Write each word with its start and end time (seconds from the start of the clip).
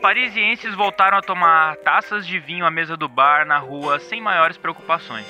parisienses 0.00 0.74
voltaram 0.74 1.18
a 1.18 1.22
tomar 1.22 1.76
taças 1.76 2.26
de 2.26 2.38
vinho 2.38 2.64
à 2.64 2.70
mesa 2.70 2.96
do 2.96 3.08
bar 3.08 3.46
na 3.46 3.58
rua 3.58 3.98
sem 4.00 4.20
maiores 4.20 4.56
preocupações. 4.56 5.26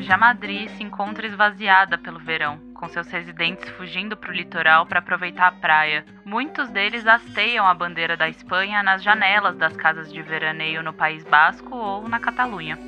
Já 0.00 0.18
Madrid 0.18 0.68
se 0.68 0.82
encontra 0.82 1.26
esvaziada 1.26 1.96
pelo 1.96 2.18
verão, 2.18 2.60
com 2.74 2.86
seus 2.88 3.08
residentes 3.08 3.66
fugindo 3.70 4.14
para 4.14 4.30
o 4.30 4.34
litoral 4.34 4.84
para 4.84 4.98
aproveitar 4.98 5.46
a 5.46 5.52
praia. 5.52 6.04
Muitos 6.24 6.68
deles 6.68 7.06
hasteiam 7.06 7.66
a 7.66 7.72
bandeira 7.72 8.14
da 8.14 8.28
Espanha 8.28 8.82
nas 8.82 9.02
janelas 9.02 9.56
das 9.56 9.74
casas 9.74 10.12
de 10.12 10.20
veraneio 10.20 10.82
no 10.82 10.92
País 10.92 11.24
Basco 11.24 11.74
ou 11.74 12.06
na 12.06 12.20
Catalunha. 12.20 12.78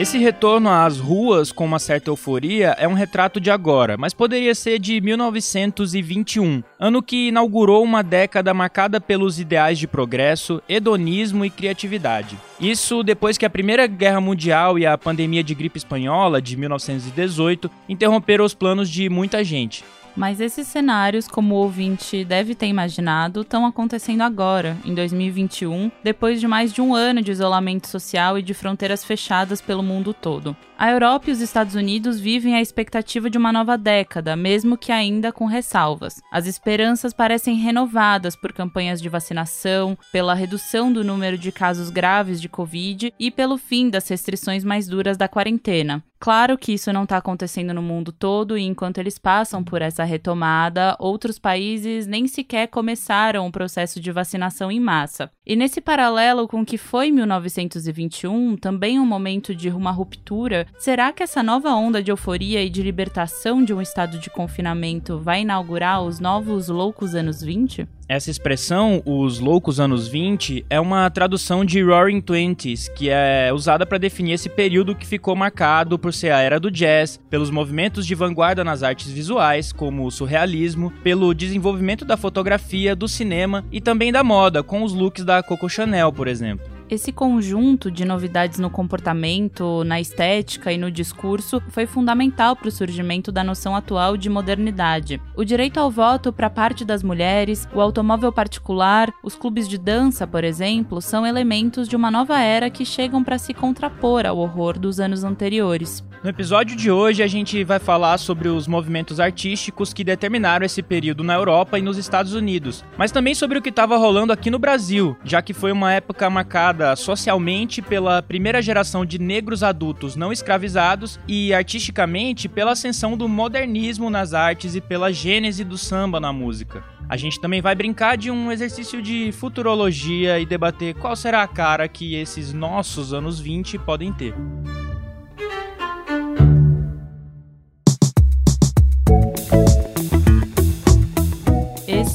Esse 0.00 0.16
retorno 0.16 0.70
às 0.70 0.98
ruas 0.98 1.52
com 1.52 1.66
uma 1.66 1.78
certa 1.78 2.08
euforia 2.08 2.74
é 2.78 2.88
um 2.88 2.94
retrato 2.94 3.38
de 3.38 3.50
agora, 3.50 3.98
mas 3.98 4.14
poderia 4.14 4.54
ser 4.54 4.78
de 4.78 4.98
1921, 4.98 6.62
ano 6.78 7.02
que 7.02 7.28
inaugurou 7.28 7.84
uma 7.84 8.02
década 8.02 8.54
marcada 8.54 8.98
pelos 8.98 9.38
ideais 9.38 9.78
de 9.78 9.86
progresso, 9.86 10.62
hedonismo 10.66 11.44
e 11.44 11.50
criatividade. 11.50 12.38
Isso 12.58 13.02
depois 13.02 13.36
que 13.36 13.44
a 13.44 13.50
Primeira 13.50 13.86
Guerra 13.86 14.22
Mundial 14.22 14.78
e 14.78 14.86
a 14.86 14.96
pandemia 14.96 15.44
de 15.44 15.54
gripe 15.54 15.76
espanhola 15.76 16.40
de 16.40 16.56
1918 16.56 17.70
interromperam 17.86 18.46
os 18.46 18.54
planos 18.54 18.88
de 18.88 19.06
muita 19.10 19.44
gente. 19.44 19.84
Mas 20.16 20.40
esses 20.40 20.66
cenários, 20.66 21.28
como 21.28 21.54
o 21.54 21.58
ouvinte 21.58 22.24
deve 22.24 22.54
ter 22.54 22.66
imaginado, 22.66 23.42
estão 23.42 23.64
acontecendo 23.64 24.22
agora, 24.22 24.76
em 24.84 24.94
2021, 24.94 25.90
depois 26.02 26.40
de 26.40 26.48
mais 26.48 26.72
de 26.72 26.80
um 26.80 26.94
ano 26.94 27.22
de 27.22 27.30
isolamento 27.30 27.88
social 27.88 28.38
e 28.38 28.42
de 28.42 28.54
fronteiras 28.54 29.04
fechadas 29.04 29.60
pelo 29.60 29.82
mundo 29.82 30.12
todo. 30.12 30.56
A 30.80 30.92
Europa 30.92 31.28
e 31.28 31.32
os 31.34 31.42
Estados 31.42 31.74
Unidos 31.74 32.18
vivem 32.18 32.54
a 32.54 32.60
expectativa 32.62 33.28
de 33.28 33.36
uma 33.36 33.52
nova 33.52 33.76
década, 33.76 34.34
mesmo 34.34 34.78
que 34.78 34.90
ainda 34.90 35.30
com 35.30 35.44
ressalvas. 35.44 36.22
As 36.32 36.46
esperanças 36.46 37.12
parecem 37.12 37.56
renovadas 37.56 38.34
por 38.34 38.50
campanhas 38.50 38.98
de 38.98 39.10
vacinação, 39.10 39.94
pela 40.10 40.32
redução 40.32 40.90
do 40.90 41.04
número 41.04 41.36
de 41.36 41.52
casos 41.52 41.90
graves 41.90 42.40
de 42.40 42.48
Covid 42.48 43.12
e 43.20 43.30
pelo 43.30 43.58
fim 43.58 43.90
das 43.90 44.08
restrições 44.08 44.64
mais 44.64 44.88
duras 44.88 45.18
da 45.18 45.28
quarentena. 45.28 46.02
Claro 46.20 46.58
que 46.58 46.74
isso 46.74 46.92
não 46.92 47.04
está 47.04 47.16
acontecendo 47.16 47.72
no 47.72 47.80
mundo 47.80 48.12
todo 48.12 48.58
e 48.58 48.62
enquanto 48.62 48.98
eles 48.98 49.18
passam 49.18 49.64
por 49.64 49.80
essa 49.80 50.04
retomada, 50.04 50.94
outros 50.98 51.38
países 51.38 52.06
nem 52.06 52.28
sequer 52.28 52.68
começaram 52.68 53.46
o 53.46 53.50
processo 53.50 53.98
de 53.98 54.12
vacinação 54.12 54.70
em 54.70 54.78
massa. 54.78 55.30
E 55.46 55.56
nesse 55.56 55.80
paralelo 55.80 56.46
com 56.46 56.60
o 56.60 56.66
que 56.66 56.76
foi 56.76 57.10
1921, 57.10 58.54
também 58.58 59.00
um 59.00 59.06
momento 59.06 59.54
de 59.54 59.70
uma 59.70 59.90
ruptura, 59.90 60.66
será 60.78 61.12
que 61.12 61.22
essa 61.22 61.42
nova 61.42 61.74
onda 61.74 62.02
de 62.02 62.10
euforia 62.10 62.62
e 62.62 62.70
de 62.70 62.82
libertação 62.82 63.64
de 63.64 63.72
um 63.72 63.80
estado 63.80 64.18
de 64.18 64.30
confinamento 64.30 65.18
vai 65.18 65.42
inaugurar 65.42 66.02
os 66.02 66.20
novos 66.20 66.68
loucos 66.68 67.14
anos 67.14 67.42
20? 67.42 67.86
Essa 68.08 68.28
expressão, 68.28 69.00
os 69.06 69.38
loucos 69.38 69.78
anos 69.78 70.08
20, 70.08 70.66
é 70.68 70.80
uma 70.80 71.08
tradução 71.10 71.64
de 71.64 71.80
Roaring 71.80 72.20
Twenties, 72.20 72.88
que 72.88 73.08
é 73.08 73.52
usada 73.52 73.86
para 73.86 73.98
definir 73.98 74.32
esse 74.32 74.48
período 74.48 74.96
que 74.96 75.06
ficou 75.06 75.36
marcado 75.36 75.96
por 75.96 76.12
ser 76.12 76.32
a 76.32 76.40
era 76.40 76.58
do 76.58 76.72
jazz, 76.72 77.20
pelos 77.30 77.50
movimentos 77.50 78.04
de 78.04 78.16
vanguarda 78.16 78.64
nas 78.64 78.82
artes 78.82 79.10
visuais, 79.12 79.72
como 79.72 80.04
o 80.04 80.10
surrealismo, 80.10 80.92
pelo 81.04 81.32
desenvolvimento 81.32 82.04
da 82.04 82.16
fotografia, 82.16 82.96
do 82.96 83.06
cinema 83.06 83.64
e 83.70 83.80
também 83.80 84.10
da 84.10 84.24
moda, 84.24 84.60
com 84.60 84.82
os 84.82 84.92
looks 84.92 85.24
da 85.24 85.40
Coco 85.40 85.68
Chanel, 85.68 86.12
por 86.12 86.26
exemplo. 86.26 86.79
Esse 86.90 87.12
conjunto 87.12 87.88
de 87.88 88.04
novidades 88.04 88.58
no 88.58 88.68
comportamento, 88.68 89.84
na 89.84 90.00
estética 90.00 90.72
e 90.72 90.76
no 90.76 90.90
discurso 90.90 91.62
foi 91.68 91.86
fundamental 91.86 92.56
para 92.56 92.66
o 92.66 92.72
surgimento 92.72 93.30
da 93.30 93.44
noção 93.44 93.76
atual 93.76 94.16
de 94.16 94.28
modernidade. 94.28 95.22
O 95.36 95.44
direito 95.44 95.78
ao 95.78 95.88
voto 95.88 96.32
para 96.32 96.50
parte 96.50 96.84
das 96.84 97.04
mulheres, 97.04 97.68
o 97.72 97.80
automóvel 97.80 98.32
particular, 98.32 99.08
os 99.22 99.36
clubes 99.36 99.68
de 99.68 99.78
dança, 99.78 100.26
por 100.26 100.42
exemplo, 100.42 101.00
são 101.00 101.24
elementos 101.24 101.86
de 101.86 101.94
uma 101.94 102.10
nova 102.10 102.40
era 102.40 102.68
que 102.68 102.84
chegam 102.84 103.22
para 103.22 103.38
se 103.38 103.54
contrapor 103.54 104.26
ao 104.26 104.38
horror 104.38 104.76
dos 104.76 104.98
anos 104.98 105.22
anteriores. 105.22 106.02
No 106.22 106.28
episódio 106.28 106.76
de 106.76 106.90
hoje, 106.90 107.22
a 107.22 107.26
gente 107.26 107.64
vai 107.64 107.78
falar 107.78 108.18
sobre 108.18 108.46
os 108.46 108.68
movimentos 108.68 109.18
artísticos 109.18 109.94
que 109.94 110.04
determinaram 110.04 110.66
esse 110.66 110.82
período 110.82 111.24
na 111.24 111.32
Europa 111.32 111.78
e 111.78 111.82
nos 111.82 111.96
Estados 111.96 112.34
Unidos, 112.34 112.84
mas 112.98 113.10
também 113.10 113.34
sobre 113.34 113.56
o 113.56 113.62
que 113.62 113.70
estava 113.70 113.96
rolando 113.96 114.30
aqui 114.30 114.50
no 114.50 114.58
Brasil, 114.58 115.16
já 115.24 115.40
que 115.40 115.54
foi 115.54 115.72
uma 115.72 115.94
época 115.94 116.28
marcada 116.28 116.94
socialmente 116.94 117.80
pela 117.80 118.20
primeira 118.20 118.60
geração 118.60 119.06
de 119.06 119.18
negros 119.18 119.62
adultos 119.62 120.14
não 120.14 120.30
escravizados 120.30 121.18
e 121.26 121.54
artisticamente 121.54 122.50
pela 122.50 122.72
ascensão 122.72 123.16
do 123.16 123.26
modernismo 123.26 124.10
nas 124.10 124.34
artes 124.34 124.74
e 124.74 124.80
pela 124.82 125.10
gênese 125.10 125.64
do 125.64 125.78
samba 125.78 126.20
na 126.20 126.34
música. 126.34 126.84
A 127.08 127.16
gente 127.16 127.40
também 127.40 127.62
vai 127.62 127.74
brincar 127.74 128.18
de 128.18 128.30
um 128.30 128.52
exercício 128.52 129.00
de 129.00 129.32
futurologia 129.32 130.38
e 130.38 130.44
debater 130.44 130.94
qual 130.96 131.16
será 131.16 131.42
a 131.42 131.48
cara 131.48 131.88
que 131.88 132.14
esses 132.14 132.52
nossos 132.52 133.14
anos 133.14 133.40
20 133.40 133.78
podem 133.78 134.12
ter. 134.12 134.34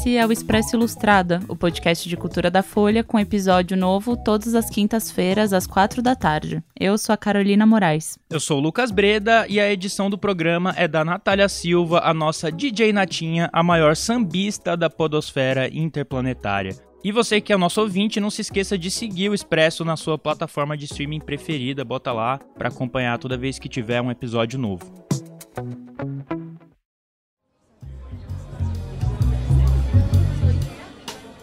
Esse 0.06 0.18
é 0.18 0.28
o 0.28 0.32
Expresso 0.32 0.76
Ilustrada, 0.76 1.42
o 1.48 1.56
podcast 1.56 2.08
de 2.08 2.16
cultura 2.16 2.52
da 2.52 2.62
Folha, 2.62 3.04
com 3.04 3.20
episódio 3.20 3.76
novo 3.76 4.16
todas 4.16 4.54
as 4.54 4.70
quintas-feiras, 4.70 5.52
às 5.52 5.66
quatro 5.66 6.00
da 6.00 6.16
tarde. 6.16 6.64
Eu 6.80 6.96
sou 6.96 7.12
a 7.12 7.18
Carolina 7.18 7.66
Moraes. 7.66 8.16
Eu 8.30 8.40
sou 8.40 8.60
o 8.60 8.62
Lucas 8.62 8.92
Breda 8.92 9.48
e 9.50 9.60
a 9.60 9.68
edição 9.72 10.08
do 10.08 10.16
programa 10.16 10.76
é 10.78 10.88
da 10.88 11.04
Natália 11.04 11.50
Silva, 11.50 12.02
a 12.04 12.14
nossa 12.14 12.52
DJ 12.52 12.94
Natinha, 12.94 13.50
a 13.52 13.64
maior 13.64 13.96
sambista 13.96 14.78
da 14.78 14.92
podosfera 14.92 15.76
interplanetária. 15.76 16.76
E 17.04 17.12
você 17.12 17.42
que 17.42 17.52
é 17.52 17.58
nosso 17.58 17.82
ouvinte, 17.82 18.20
não 18.20 18.30
se 18.30 18.42
esqueça 18.42 18.78
de 18.78 18.92
seguir 18.92 19.30
o 19.30 19.34
Expresso 19.34 19.84
na 19.84 19.98
sua 19.98 20.20
plataforma 20.20 20.78
de 20.78 20.86
streaming 20.86 21.20
preferida, 21.20 21.84
bota 21.84 22.12
lá 22.12 22.38
para 22.56 22.70
acompanhar 22.70 23.18
toda 23.18 23.36
vez 23.36 23.58
que 23.58 23.68
tiver 23.68 24.04
um 24.04 24.12
episódio 24.12 24.60
novo. 24.60 24.86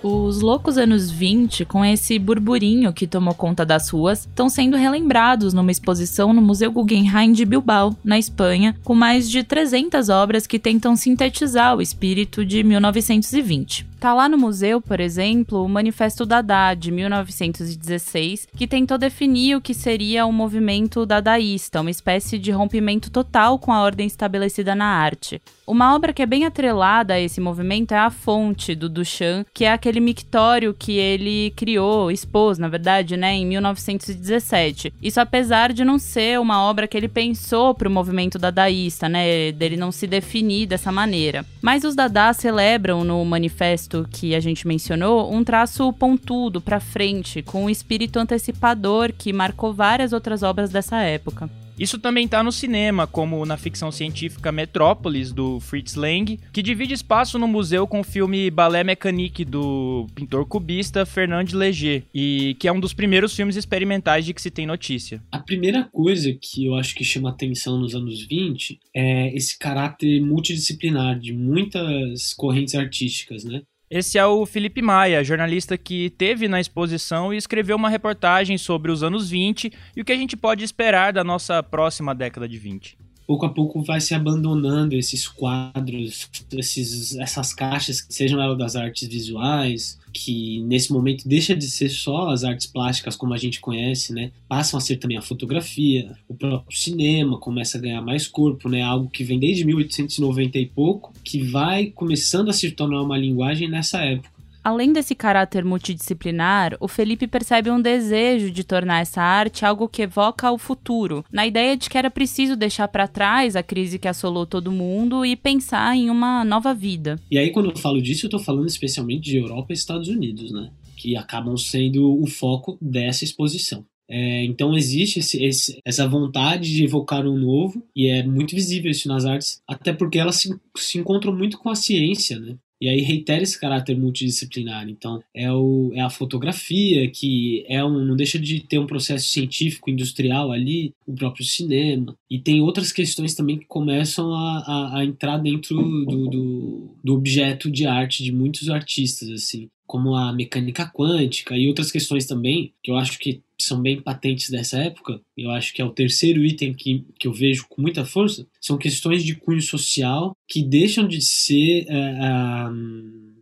Os 0.02 0.40
loucos 0.40 0.76
anos 0.76 1.12
20, 1.12 1.64
com 1.64 1.84
esse 1.84 2.18
burburinho 2.18 2.92
que 2.92 3.06
tomou 3.06 3.34
conta 3.34 3.64
das 3.64 3.88
ruas, 3.88 4.26
estão 4.26 4.48
sendo 4.48 4.76
relembrados 4.76 5.54
numa 5.54 5.70
exposição 5.70 6.32
no 6.32 6.42
Museu 6.42 6.72
Guggenheim 6.72 7.30
de 7.30 7.44
Bilbao, 7.44 7.96
na 8.02 8.18
Espanha, 8.18 8.74
com 8.82 8.96
mais 8.96 9.30
de 9.30 9.44
300 9.44 10.08
obras 10.08 10.44
que 10.44 10.58
tentam 10.58 10.96
sintetizar 10.96 11.76
o 11.76 11.80
espírito 11.80 12.44
de 12.44 12.64
1920. 12.64 13.91
Tá 14.02 14.12
lá 14.12 14.28
no 14.28 14.36
museu, 14.36 14.80
por 14.80 14.98
exemplo, 14.98 15.64
o 15.64 15.68
Manifesto 15.68 16.26
Dada, 16.26 16.74
de 16.74 16.90
1916, 16.90 18.48
que 18.56 18.66
tentou 18.66 18.98
definir 18.98 19.54
o 19.54 19.60
que 19.60 19.72
seria 19.72 20.26
o 20.26 20.32
movimento 20.32 21.06
dadaísta, 21.06 21.80
uma 21.80 21.88
espécie 21.88 22.36
de 22.36 22.50
rompimento 22.50 23.12
total 23.12 23.60
com 23.60 23.72
a 23.72 23.80
ordem 23.80 24.08
estabelecida 24.08 24.74
na 24.74 24.86
arte. 24.86 25.40
Uma 25.64 25.94
obra 25.94 26.12
que 26.12 26.20
é 26.20 26.26
bem 26.26 26.44
atrelada 26.44 27.14
a 27.14 27.20
esse 27.20 27.40
movimento 27.40 27.92
é 27.92 27.96
A 27.96 28.10
Fonte, 28.10 28.74
do 28.74 28.88
Duchamp, 28.88 29.46
que 29.54 29.64
é 29.64 29.72
aquele 29.72 30.00
mictório 30.00 30.74
que 30.76 30.98
ele 30.98 31.52
criou, 31.54 32.10
expôs, 32.10 32.58
na 32.58 32.66
verdade, 32.66 33.16
né, 33.16 33.34
em 33.34 33.46
1917. 33.46 34.92
Isso 35.00 35.20
apesar 35.20 35.72
de 35.72 35.84
não 35.84 35.96
ser 35.96 36.40
uma 36.40 36.60
obra 36.64 36.88
que 36.88 36.96
ele 36.96 37.08
pensou 37.08 37.72
para 37.72 37.88
o 37.88 37.92
movimento 37.92 38.36
dadaísta, 38.36 39.08
né, 39.08 39.52
dele 39.52 39.76
não 39.76 39.92
se 39.92 40.08
definir 40.08 40.66
dessa 40.66 40.90
maneira. 40.90 41.46
Mas 41.62 41.84
os 41.84 41.94
Dada 41.94 42.32
celebram 42.32 43.04
no 43.04 43.24
manifesto 43.24 43.91
que 44.10 44.34
a 44.34 44.41
gente 44.41 44.66
mencionou, 44.66 45.32
um 45.32 45.44
traço 45.44 45.92
pontudo 45.92 46.60
para 46.60 46.80
frente, 46.80 47.42
com 47.42 47.64
um 47.64 47.70
espírito 47.70 48.19
antecipador 48.19 49.12
que 49.12 49.32
marcou 49.32 49.72
várias 49.72 50.12
outras 50.12 50.42
obras 50.42 50.70
dessa 50.70 51.00
época. 51.03 51.50
Isso 51.78 51.98
também 51.98 52.26
está 52.26 52.42
no 52.42 52.52
cinema, 52.52 53.06
como 53.06 53.44
na 53.47 53.56
ficção 53.56 53.91
científica 53.91 54.52
Metrópolis, 54.52 55.32
do 55.32 55.58
Fritz 55.58 55.94
Lang, 55.94 56.38
que 56.52 56.62
divide 56.62 56.94
espaço 56.94 57.38
no 57.38 57.49
museu 57.49 57.87
com 57.87 58.00
o 58.00 58.05
filme 58.05 58.50
Ballet 58.50 58.84
Mécanique, 58.84 59.44
do 59.44 60.06
pintor 60.14 60.46
cubista 60.46 61.06
Fernand 61.06 61.46
Léger, 61.52 62.05
e 62.14 62.56
que 62.58 62.69
é 62.69 62.72
um 62.72 62.81
dos 62.81 62.93
primeiros 62.93 63.34
filmes 63.34 63.56
experimentais 63.56 64.25
de 64.25 64.34
que 64.34 64.43
se 64.43 64.50
tem 64.50 64.66
notícia. 64.66 65.22
A 65.32 65.38
primeira 65.38 65.84
coisa 65.84 66.32
que 66.40 66.66
eu 66.66 66.75
acho 66.75 66.94
que 66.94 67.05
chama 67.05 67.31
atenção 67.31 67.78
nos 67.78 67.94
anos 67.94 68.26
20 68.26 68.78
é 68.94 69.34
esse 69.34 69.58
caráter 69.58 70.20
multidisciplinar 70.20 71.19
de 71.19 71.32
muitas 71.32 72.34
correntes 72.34 72.75
artísticas, 72.75 73.44
né? 73.44 73.62
Esse 73.94 74.16
é 74.16 74.24
o 74.24 74.46
Felipe 74.46 74.80
Maia, 74.80 75.22
jornalista 75.22 75.76
que 75.76 76.08
teve 76.08 76.48
na 76.48 76.58
exposição 76.58 77.30
e 77.30 77.36
escreveu 77.36 77.76
uma 77.76 77.90
reportagem 77.90 78.56
sobre 78.56 78.90
os 78.90 79.02
anos 79.02 79.28
20 79.28 79.70
e 79.94 80.00
o 80.00 80.04
que 80.06 80.12
a 80.12 80.16
gente 80.16 80.34
pode 80.34 80.64
esperar 80.64 81.12
da 81.12 81.22
nossa 81.22 81.62
próxima 81.62 82.14
década 82.14 82.48
de 82.48 82.56
20. 82.56 82.96
Pouco 83.32 83.46
a 83.46 83.49
pouco 83.49 83.82
vai 83.82 83.99
se 83.99 84.14
abandonando 84.14 84.94
esses 84.94 85.26
quadros, 85.26 86.29
esses, 86.52 87.17
essas 87.17 87.55
caixas, 87.55 88.05
sejam 88.11 88.43
elas 88.43 88.58
das 88.58 88.76
artes 88.76 89.08
visuais, 89.08 89.99
que 90.12 90.61
nesse 90.64 90.93
momento 90.93 91.26
deixa 91.26 91.56
de 91.56 91.64
ser 91.64 91.88
só 91.88 92.29
as 92.29 92.44
artes 92.44 92.67
plásticas 92.67 93.17
como 93.17 93.32
a 93.32 93.38
gente 93.38 93.58
conhece, 93.58 94.12
né? 94.12 94.32
Passam 94.46 94.76
a 94.76 94.81
ser 94.82 94.96
também 94.96 95.17
a 95.17 95.23
fotografia, 95.23 96.14
o 96.29 96.34
próprio 96.34 96.76
cinema 96.76 97.38
começa 97.38 97.79
a 97.79 97.81
ganhar 97.81 98.02
mais 98.02 98.29
corpo, 98.29 98.69
né? 98.69 98.82
Algo 98.82 99.08
que 99.08 99.25
vem 99.25 99.38
desde 99.38 99.64
1890 99.64 100.58
e 100.58 100.67
pouco, 100.67 101.14
que 101.25 101.43
vai 101.43 101.87
começando 101.87 102.50
a 102.50 102.52
se 102.52 102.70
tornar 102.70 103.00
uma 103.00 103.17
linguagem 103.17 103.67
nessa 103.67 104.05
época. 104.05 104.31
Além 104.64 104.93
desse 104.93 105.14
caráter 105.14 105.64
multidisciplinar, 105.64 106.76
o 106.79 106.87
Felipe 106.87 107.26
percebe 107.26 107.70
um 107.70 107.81
desejo 107.81 108.50
de 108.50 108.62
tornar 108.62 109.00
essa 109.00 109.20
arte 109.20 109.64
algo 109.64 109.88
que 109.88 110.03
evoca 110.03 110.53
o 110.53 110.59
futuro, 110.59 111.25
na 111.32 111.44
ideia 111.47 111.76
de 111.76 111.91
que 111.91 111.99
era 111.99 112.11
preciso 112.11 112.55
deixar 112.55 112.87
para 112.87 113.09
trás 113.09 113.56
a 113.56 113.62
crise 113.62 113.99
que 113.99 114.06
assolou 114.06 114.47
todo 114.47 114.70
mundo 114.70 115.26
e 115.26 115.35
pensar 115.35 115.97
em 115.97 116.09
uma 116.09 116.44
nova 116.44 116.73
vida. 116.73 117.19
E 117.31 117.38
aí, 117.38 117.50
quando 117.50 117.70
eu 117.70 117.76
falo 117.76 118.00
disso, 118.00 118.26
eu 118.26 118.29
estou 118.29 118.41
falando 118.41 118.69
especialmente 118.69 119.23
de 119.23 119.37
Europa 119.37 119.73
e 119.73 119.75
Estados 119.75 120.09
Unidos, 120.09 120.53
né? 120.53 120.70
Que 120.97 121.17
acabam 121.17 121.56
sendo 121.56 122.23
o 122.23 122.26
foco 122.26 122.79
dessa 122.81 123.25
exposição. 123.25 123.85
É, 124.09 124.44
então 124.44 124.76
existe 124.76 125.20
esse, 125.20 125.43
esse, 125.43 125.79
essa 125.85 126.06
vontade 126.06 126.70
de 126.70 126.85
evocar 126.85 127.26
um 127.26 127.38
novo 127.38 127.82
e 127.97 128.09
é 128.09 128.23
muito 128.23 128.55
visível 128.55 128.91
isso 128.91 129.09
nas 129.09 129.25
artes, 129.25 129.62
até 129.67 129.93
porque 129.93 130.19
elas 130.19 130.37
se, 130.37 130.55
se 130.76 130.99
encontram 130.99 131.35
muito 131.35 131.59
com 131.59 131.70
a 131.70 131.75
ciência, 131.75 132.38
né? 132.38 132.56
E 132.82 132.88
aí 132.88 133.00
reitera 133.00 133.44
esse 133.44 133.61
caráter 133.61 133.96
multidisciplinar. 133.96 134.88
Então, 134.88 135.23
é, 135.32 135.52
o, 135.52 135.93
é 135.94 136.00
a 136.00 136.11
fotografia, 136.11 137.08
que 137.08 137.64
é 137.69 137.84
um, 137.84 138.05
não 138.05 138.17
deixa 138.17 138.40
de 138.40 138.58
ter 138.58 138.81
um 138.81 138.88
processo 138.88 139.29
científico, 139.29 139.88
industrial 139.88 140.50
ali, 140.50 140.93
o 141.06 141.14
próprio 141.14 141.44
cinema. 141.44 142.17
E 142.29 142.40
tem 142.40 142.61
outras 142.61 142.90
questões 142.90 143.37
também 143.37 143.56
que 143.56 143.67
começam 143.67 144.34
a, 144.34 144.58
a, 144.67 144.99
a 144.99 145.05
entrar 145.05 145.38
dentro 145.38 145.76
do, 145.76 146.26
do, 146.26 146.96
do 147.05 147.14
objeto 147.14 147.70
de 147.70 147.87
arte 147.87 148.25
de 148.25 148.32
muitos 148.32 148.69
artistas, 148.69 149.31
assim 149.31 149.69
como 149.87 150.14
a 150.14 150.32
mecânica 150.32 150.90
quântica 150.90 151.55
e 151.55 151.69
outras 151.69 151.93
questões 151.93 152.25
também, 152.25 152.73
que 152.82 152.90
eu 152.90 152.96
acho 152.96 153.19
que 153.19 153.43
são 153.64 153.81
bem 153.81 154.00
patentes 154.00 154.50
dessa 154.50 154.79
época, 154.79 155.20
eu 155.37 155.50
acho 155.50 155.73
que 155.73 155.81
é 155.81 155.85
o 155.85 155.91
terceiro 155.91 156.44
item 156.44 156.75
que, 156.75 157.05
que 157.19 157.26
eu 157.26 157.32
vejo 157.32 157.67
com 157.69 157.81
muita 157.81 158.05
força, 158.05 158.47
são 158.61 158.79
questões 158.79 159.25
de 159.25 159.35
cunho 159.35 159.62
social 159.62 160.37
que 160.49 160.62
deixam 160.62 161.06
de 161.06 161.20
ser 161.20 161.87
é, 161.88 162.09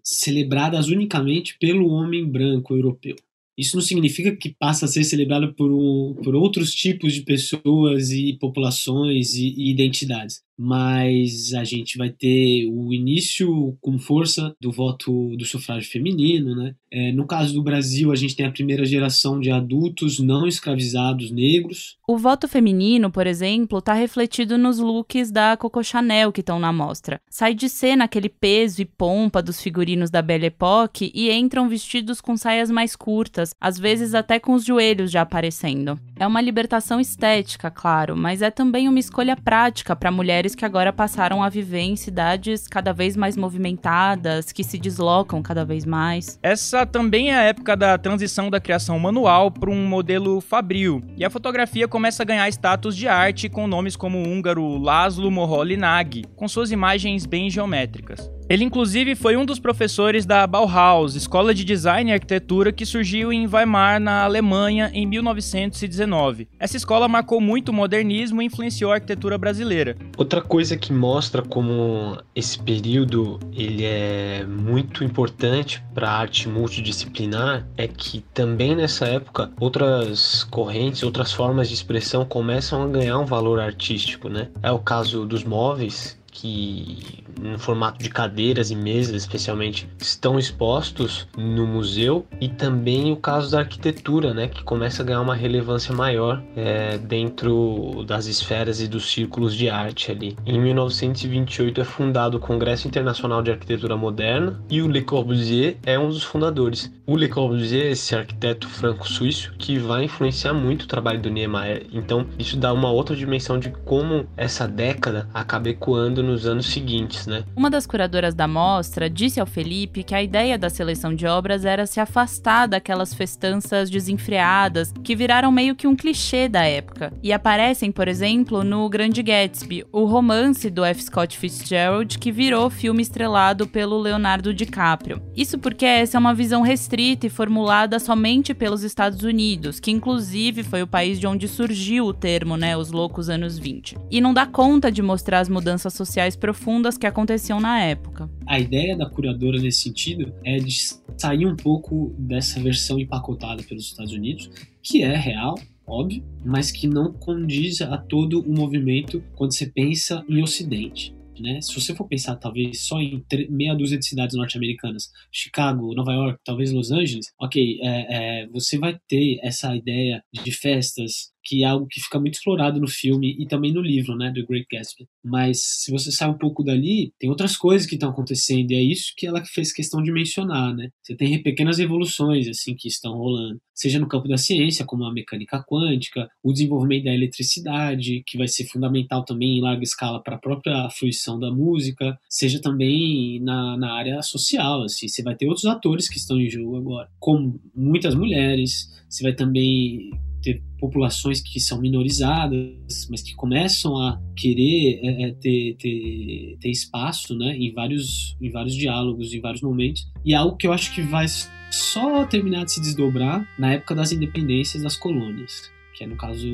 celebradas 0.02 0.88
unicamente 0.88 1.56
pelo 1.58 1.88
homem 1.88 2.24
branco 2.24 2.74
europeu. 2.74 3.16
Isso 3.58 3.76
não 3.76 3.82
significa 3.82 4.34
que 4.34 4.54
passa 4.58 4.86
a 4.86 4.88
ser 4.88 5.04
celebrado 5.04 5.52
por, 5.52 5.70
um, 5.70 6.14
por 6.22 6.34
outros 6.34 6.72
tipos 6.72 7.12
de 7.12 7.22
pessoas 7.22 8.10
e 8.10 8.38
populações 8.38 9.34
e, 9.34 9.52
e 9.54 9.70
identidades 9.70 10.40
mas 10.62 11.54
a 11.54 11.64
gente 11.64 11.96
vai 11.96 12.10
ter 12.10 12.66
o 12.70 12.92
início 12.92 13.74
com 13.80 13.98
força 13.98 14.54
do 14.60 14.70
voto 14.70 15.34
do 15.34 15.46
sufrágio 15.46 15.90
feminino, 15.90 16.54
né? 16.54 16.74
É, 16.92 17.12
no 17.12 17.26
caso 17.26 17.54
do 17.54 17.62
Brasil, 17.62 18.10
a 18.10 18.16
gente 18.16 18.34
tem 18.34 18.46
a 18.46 18.50
primeira 18.50 18.84
geração 18.84 19.38
de 19.38 19.50
adultos 19.50 20.18
não 20.18 20.46
escravizados 20.46 21.30
negros. 21.30 21.96
O 22.06 22.18
voto 22.18 22.48
feminino, 22.48 23.10
por 23.10 23.26
exemplo, 23.26 23.78
está 23.78 23.94
refletido 23.94 24.58
nos 24.58 24.80
looks 24.80 25.30
da 25.30 25.56
Coco 25.56 25.84
Chanel 25.84 26.32
que 26.32 26.40
estão 26.40 26.58
na 26.58 26.72
mostra. 26.72 27.20
Sai 27.30 27.54
de 27.54 27.68
cena 27.68 28.04
aquele 28.04 28.28
peso 28.28 28.82
e 28.82 28.84
pompa 28.84 29.40
dos 29.40 29.60
figurinos 29.60 30.10
da 30.10 30.20
Belle 30.20 30.46
Époque 30.46 31.12
e 31.14 31.30
entram 31.30 31.68
vestidos 31.68 32.20
com 32.20 32.36
saias 32.36 32.70
mais 32.70 32.96
curtas, 32.96 33.54
às 33.60 33.78
vezes 33.78 34.12
até 34.12 34.40
com 34.40 34.54
os 34.54 34.64
joelhos 34.64 35.12
já 35.12 35.22
aparecendo. 35.22 35.98
É 36.18 36.26
uma 36.26 36.40
libertação 36.40 36.98
estética, 36.98 37.70
claro, 37.70 38.16
mas 38.16 38.42
é 38.42 38.50
também 38.50 38.88
uma 38.88 38.98
escolha 38.98 39.36
prática 39.36 39.94
para 39.94 40.10
mulheres 40.10 40.56
que 40.56 40.64
agora 40.64 40.92
passaram 40.92 41.42
a 41.42 41.48
viver 41.48 41.80
em 41.80 41.96
cidades 41.96 42.66
cada 42.66 42.92
vez 42.92 43.16
mais 43.16 43.36
movimentadas, 43.36 44.50
que 44.50 44.64
se 44.64 44.78
deslocam 44.78 45.40
cada 45.42 45.64
vez 45.64 45.84
mais. 45.86 46.38
Essa 46.42 46.79
também 46.86 47.30
é 47.30 47.34
a 47.34 47.42
época 47.42 47.76
da 47.76 47.96
transição 47.98 48.50
da 48.50 48.60
criação 48.60 48.98
manual 48.98 49.50
para 49.50 49.70
um 49.70 49.86
modelo 49.86 50.40
fabril, 50.40 51.02
e 51.16 51.24
a 51.24 51.30
fotografia 51.30 51.86
começa 51.86 52.22
a 52.22 52.26
ganhar 52.26 52.48
status 52.48 52.96
de 52.96 53.06
arte 53.06 53.48
com 53.48 53.66
nomes 53.66 53.96
como 53.96 54.18
o 54.18 54.22
húngaro 54.22 54.78
Laszlo 54.78 55.30
Moholy-Nagy, 55.30 56.24
com 56.36 56.48
suas 56.48 56.70
imagens 56.70 57.26
bem 57.26 57.50
geométricas. 57.50 58.39
Ele, 58.50 58.64
inclusive, 58.64 59.14
foi 59.14 59.36
um 59.36 59.46
dos 59.46 59.60
professores 59.60 60.26
da 60.26 60.44
Bauhaus, 60.44 61.14
escola 61.14 61.54
de 61.54 61.64
design 61.64 62.10
e 62.10 62.12
arquitetura 62.12 62.72
que 62.72 62.84
surgiu 62.84 63.32
em 63.32 63.46
Weimar, 63.46 64.00
na 64.00 64.24
Alemanha, 64.24 64.90
em 64.92 65.06
1919. 65.06 66.48
Essa 66.58 66.76
escola 66.76 67.06
marcou 67.06 67.40
muito 67.40 67.68
o 67.68 67.72
modernismo 67.72 68.42
e 68.42 68.46
influenciou 68.46 68.90
a 68.90 68.94
arquitetura 68.94 69.38
brasileira. 69.38 69.96
Outra 70.18 70.42
coisa 70.42 70.76
que 70.76 70.92
mostra 70.92 71.42
como 71.42 72.18
esse 72.34 72.58
período 72.58 73.38
ele 73.52 73.84
é 73.84 74.44
muito 74.44 75.04
importante 75.04 75.80
para 75.94 76.10
a 76.10 76.18
arte 76.18 76.48
multidisciplinar 76.48 77.64
é 77.76 77.86
que 77.86 78.20
também 78.34 78.74
nessa 78.74 79.06
época 79.06 79.48
outras 79.60 80.42
correntes, 80.42 81.04
outras 81.04 81.32
formas 81.32 81.68
de 81.68 81.74
expressão 81.74 82.24
começam 82.24 82.82
a 82.82 82.88
ganhar 82.88 83.16
um 83.20 83.26
valor 83.26 83.60
artístico, 83.60 84.28
né? 84.28 84.48
É 84.60 84.72
o 84.72 84.80
caso 84.80 85.24
dos 85.24 85.44
móveis, 85.44 86.18
que 86.30 87.24
no 87.40 87.58
formato 87.58 88.02
de 88.02 88.08
cadeiras 88.08 88.70
e 88.70 88.76
mesas, 88.76 89.22
especialmente, 89.22 89.88
estão 89.98 90.38
expostos 90.38 91.26
no 91.36 91.66
museu 91.66 92.26
e 92.40 92.48
também 92.48 93.12
o 93.12 93.16
caso 93.16 93.50
da 93.50 93.60
arquitetura, 93.60 94.34
né, 94.34 94.48
que 94.48 94.62
começa 94.62 95.02
a 95.02 95.06
ganhar 95.06 95.20
uma 95.20 95.34
relevância 95.34 95.94
maior 95.94 96.42
é, 96.56 96.98
dentro 96.98 98.04
das 98.06 98.26
esferas 98.26 98.80
e 98.80 98.88
dos 98.88 99.10
círculos 99.10 99.54
de 99.54 99.68
arte 99.68 100.10
ali. 100.10 100.36
Em 100.46 100.60
1928 100.60 101.80
é 101.80 101.84
fundado 101.84 102.36
o 102.36 102.40
Congresso 102.40 102.86
Internacional 102.86 103.42
de 103.42 103.50
Arquitetura 103.50 103.96
Moderna 103.96 104.60
e 104.68 104.82
o 104.82 104.88
Le 104.88 105.02
Corbusier 105.02 105.76
é 105.84 105.98
um 105.98 106.08
dos 106.08 106.22
fundadores. 106.22 106.92
O 107.06 107.16
Le 107.16 107.28
Corbusier, 107.28 107.86
esse 107.90 108.14
arquiteto 108.14 108.68
franco-suíço, 108.68 109.52
que 109.58 109.78
vai 109.78 110.04
influenciar 110.04 110.54
muito 110.54 110.82
o 110.82 110.86
trabalho 110.86 111.20
do 111.20 111.30
Niemeyer. 111.30 111.86
Então, 111.92 112.26
isso 112.38 112.56
dá 112.56 112.72
uma 112.72 112.90
outra 112.90 113.16
dimensão 113.16 113.58
de 113.58 113.70
como 113.84 114.26
essa 114.36 114.68
década 114.68 115.28
acaba 115.34 115.68
ecoando 115.68 116.22
nos 116.30 116.46
anos 116.46 116.66
seguintes, 116.66 117.26
né? 117.26 117.44
Uma 117.56 117.68
das 117.68 117.86
curadoras 117.86 118.34
da 118.34 118.46
mostra 118.46 119.10
disse 119.10 119.40
ao 119.40 119.46
Felipe 119.46 120.02
que 120.02 120.14
a 120.14 120.22
ideia 120.22 120.56
da 120.56 120.70
seleção 120.70 121.14
de 121.14 121.26
obras 121.26 121.64
era 121.64 121.86
se 121.86 122.00
afastar 122.00 122.66
daquelas 122.66 123.12
festanças 123.12 123.90
desenfreadas 123.90 124.92
que 125.02 125.16
viraram 125.16 125.50
meio 125.50 125.74
que 125.74 125.86
um 125.86 125.96
clichê 125.96 126.48
da 126.48 126.64
época 126.64 127.12
e 127.22 127.32
aparecem, 127.32 127.90
por 127.90 128.06
exemplo, 128.06 128.62
no 128.62 128.88
Grande 128.88 129.22
Gatsby, 129.22 129.84
o 129.92 130.04
romance 130.04 130.70
do 130.70 130.84
F. 130.84 131.02
Scott 131.02 131.36
Fitzgerald 131.36 132.18
que 132.18 132.30
virou 132.30 132.70
filme 132.70 133.02
estrelado 133.02 133.66
pelo 133.66 133.98
Leonardo 133.98 134.54
DiCaprio. 134.54 135.20
Isso 135.36 135.58
porque 135.58 135.84
essa 135.84 136.16
é 136.16 136.20
uma 136.20 136.34
visão 136.34 136.62
restrita 136.62 137.26
e 137.26 137.30
formulada 137.30 137.98
somente 137.98 138.54
pelos 138.54 138.82
Estados 138.82 139.22
Unidos, 139.22 139.80
que 139.80 139.90
inclusive 139.90 140.62
foi 140.62 140.82
o 140.82 140.86
país 140.86 141.18
de 141.18 141.26
onde 141.26 141.48
surgiu 141.48 142.06
o 142.06 142.14
termo, 142.14 142.56
né, 142.56 142.76
os 142.76 142.92
loucos 142.92 143.28
anos 143.28 143.58
20. 143.58 143.96
E 144.10 144.20
não 144.20 144.32
dá 144.32 144.46
conta 144.46 144.92
de 144.92 145.02
mostrar 145.02 145.40
as 145.40 145.48
mudanças 145.48 145.92
sociais 145.94 146.09
profundas 146.36 146.96
que 146.96 147.06
aconteciam 147.06 147.60
na 147.60 147.80
época. 147.82 148.28
A 148.46 148.58
ideia 148.58 148.96
da 148.96 149.08
curadora 149.08 149.58
nesse 149.58 149.82
sentido 149.82 150.32
é 150.44 150.58
de 150.58 150.74
sair 151.16 151.46
um 151.46 151.56
pouco 151.56 152.14
dessa 152.18 152.60
versão 152.60 152.98
empacotada 152.98 153.62
pelos 153.62 153.86
Estados 153.86 154.12
Unidos, 154.12 154.50
que 154.82 155.02
é 155.02 155.16
real, 155.16 155.54
óbvio, 155.86 156.24
mas 156.44 156.70
que 156.70 156.86
não 156.86 157.12
condiz 157.12 157.80
a 157.82 157.98
todo 157.98 158.40
o 158.40 158.52
movimento 158.52 159.22
quando 159.34 159.54
você 159.54 159.66
pensa 159.66 160.24
em 160.28 160.42
Ocidente. 160.42 161.14
Né? 161.40 161.60
Se 161.62 161.74
você 161.74 161.94
for 161.94 162.06
pensar 162.06 162.36
talvez 162.36 162.82
só 162.82 163.00
em 163.00 163.24
meia 163.48 163.74
dúzia 163.74 163.98
de 163.98 164.06
cidades 164.06 164.36
norte-americanas, 164.36 165.10
Chicago, 165.32 165.94
Nova 165.94 166.12
York, 166.12 166.38
talvez 166.44 166.70
Los 166.70 166.92
Angeles, 166.92 167.32
ok, 167.40 167.80
é, 167.82 168.42
é, 168.42 168.46
você 168.48 168.78
vai 168.78 168.98
ter 169.08 169.38
essa 169.42 169.74
ideia 169.74 170.22
de 170.32 170.52
festas, 170.52 171.32
que 171.44 171.62
é 171.62 171.66
algo 171.66 171.86
que 171.86 172.00
fica 172.00 172.18
muito 172.18 172.34
explorado 172.34 172.80
no 172.80 172.88
filme 172.88 173.36
e 173.38 173.46
também 173.46 173.72
no 173.72 173.80
livro, 173.80 174.16
né, 174.16 174.30
do 174.30 174.46
Great 174.46 174.66
Gatsby. 174.70 175.06
Mas 175.24 175.60
se 175.82 175.90
você 175.90 176.10
sai 176.10 176.28
um 176.28 176.38
pouco 176.38 176.62
dali, 176.62 177.12
tem 177.18 177.30
outras 177.30 177.56
coisas 177.56 177.86
que 177.86 177.94
estão 177.94 178.10
acontecendo 178.10 178.70
e 178.70 178.74
é 178.74 178.82
isso 178.82 179.12
que 179.16 179.26
ela 179.26 179.44
fez 179.44 179.72
questão 179.72 180.02
de 180.02 180.12
mencionar, 180.12 180.74
né? 180.74 180.90
Você 181.02 181.14
tem 181.14 181.42
pequenas 181.42 181.78
evoluções 181.78 182.48
assim 182.48 182.74
que 182.74 182.88
estão 182.88 183.12
rolando, 183.12 183.60
seja 183.74 183.98
no 183.98 184.08
campo 184.08 184.28
da 184.28 184.36
ciência, 184.36 184.84
como 184.84 185.04
a 185.04 185.12
mecânica 185.12 185.64
quântica, 185.66 186.28
o 186.42 186.52
desenvolvimento 186.52 187.04
da 187.04 187.14
eletricidade, 187.14 188.22
que 188.26 188.36
vai 188.36 188.48
ser 188.48 188.66
fundamental 188.66 189.24
também 189.24 189.58
em 189.58 189.60
larga 189.60 189.82
escala 189.82 190.22
para 190.22 190.36
a 190.36 190.38
própria 190.38 190.88
fruição 190.90 191.38
da 191.38 191.50
música, 191.50 192.18
seja 192.28 192.60
também 192.60 193.40
na, 193.40 193.76
na 193.76 193.94
área 193.94 194.22
social, 194.22 194.82
assim, 194.82 195.08
você 195.08 195.22
vai 195.22 195.34
ter 195.34 195.46
outros 195.46 195.66
atores 195.66 196.08
que 196.08 196.18
estão 196.18 196.38
em 196.38 196.50
jogo 196.50 196.76
agora, 196.76 197.08
como 197.18 197.60
muitas 197.74 198.14
mulheres, 198.14 198.90
você 199.08 199.22
vai 199.22 199.32
também 199.32 200.10
ter 200.42 200.62
populações 200.78 201.40
que 201.40 201.60
são 201.60 201.80
minorizadas, 201.80 203.06
mas 203.10 203.22
que 203.22 203.34
começam 203.34 203.96
a 203.96 204.20
querer 204.36 205.00
é, 205.02 205.28
é, 205.28 205.32
ter, 205.34 205.76
ter, 205.78 206.56
ter 206.60 206.70
espaço 206.70 207.36
né, 207.36 207.56
em, 207.56 207.72
vários, 207.72 208.36
em 208.40 208.50
vários 208.50 208.74
diálogos, 208.74 209.32
em 209.32 209.40
vários 209.40 209.62
momentos. 209.62 210.06
E 210.24 210.32
é 210.32 210.36
algo 210.36 210.56
que 210.56 210.66
eu 210.66 210.72
acho 210.72 210.94
que 210.94 211.02
vai 211.02 211.26
só 211.70 212.24
terminar 212.24 212.64
de 212.64 212.72
se 212.72 212.80
desdobrar 212.80 213.46
na 213.58 213.74
época 213.74 213.94
das 213.94 214.12
independências 214.12 214.82
das 214.82 214.96
colônias 214.96 215.70
que 216.00 216.04
é 216.04 216.06
no 216.06 216.16
caso 216.16 216.46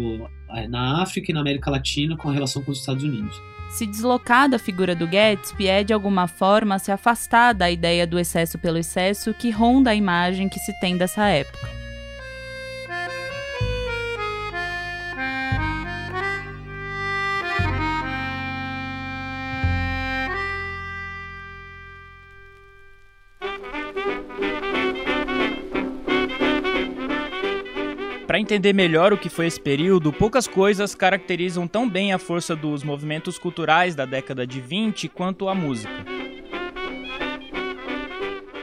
é, 0.50 0.66
na 0.66 1.02
África 1.02 1.30
e 1.30 1.34
na 1.34 1.40
América 1.40 1.70
Latina 1.70 2.16
com 2.16 2.28
relação 2.30 2.60
com 2.62 2.72
os 2.72 2.80
Estados 2.80 3.04
Unidos. 3.04 3.40
Se 3.70 3.86
deslocar 3.86 4.48
da 4.50 4.58
figura 4.58 4.92
do 4.92 5.06
Gatsby 5.06 5.68
é, 5.68 5.84
de 5.84 5.92
alguma 5.92 6.26
forma, 6.26 6.80
se 6.80 6.90
afastar 6.90 7.52
da 7.52 7.70
ideia 7.70 8.06
do 8.06 8.18
excesso 8.18 8.58
pelo 8.58 8.76
excesso 8.76 9.32
que 9.32 9.50
ronda 9.50 9.90
a 9.90 9.94
imagem 9.94 10.48
que 10.48 10.58
se 10.58 10.72
tem 10.80 10.96
dessa 10.96 11.28
época. 11.28 11.85
Entender 28.46 28.72
melhor 28.72 29.12
o 29.12 29.18
que 29.18 29.28
foi 29.28 29.48
esse 29.48 29.60
período, 29.60 30.12
poucas 30.12 30.46
coisas 30.46 30.94
caracterizam 30.94 31.66
tão 31.66 31.90
bem 31.90 32.12
a 32.12 32.18
força 32.18 32.54
dos 32.54 32.84
movimentos 32.84 33.40
culturais 33.40 33.96
da 33.96 34.06
década 34.06 34.46
de 34.46 34.60
20 34.60 35.08
quanto 35.08 35.48
a 35.48 35.54
música. 35.54 35.92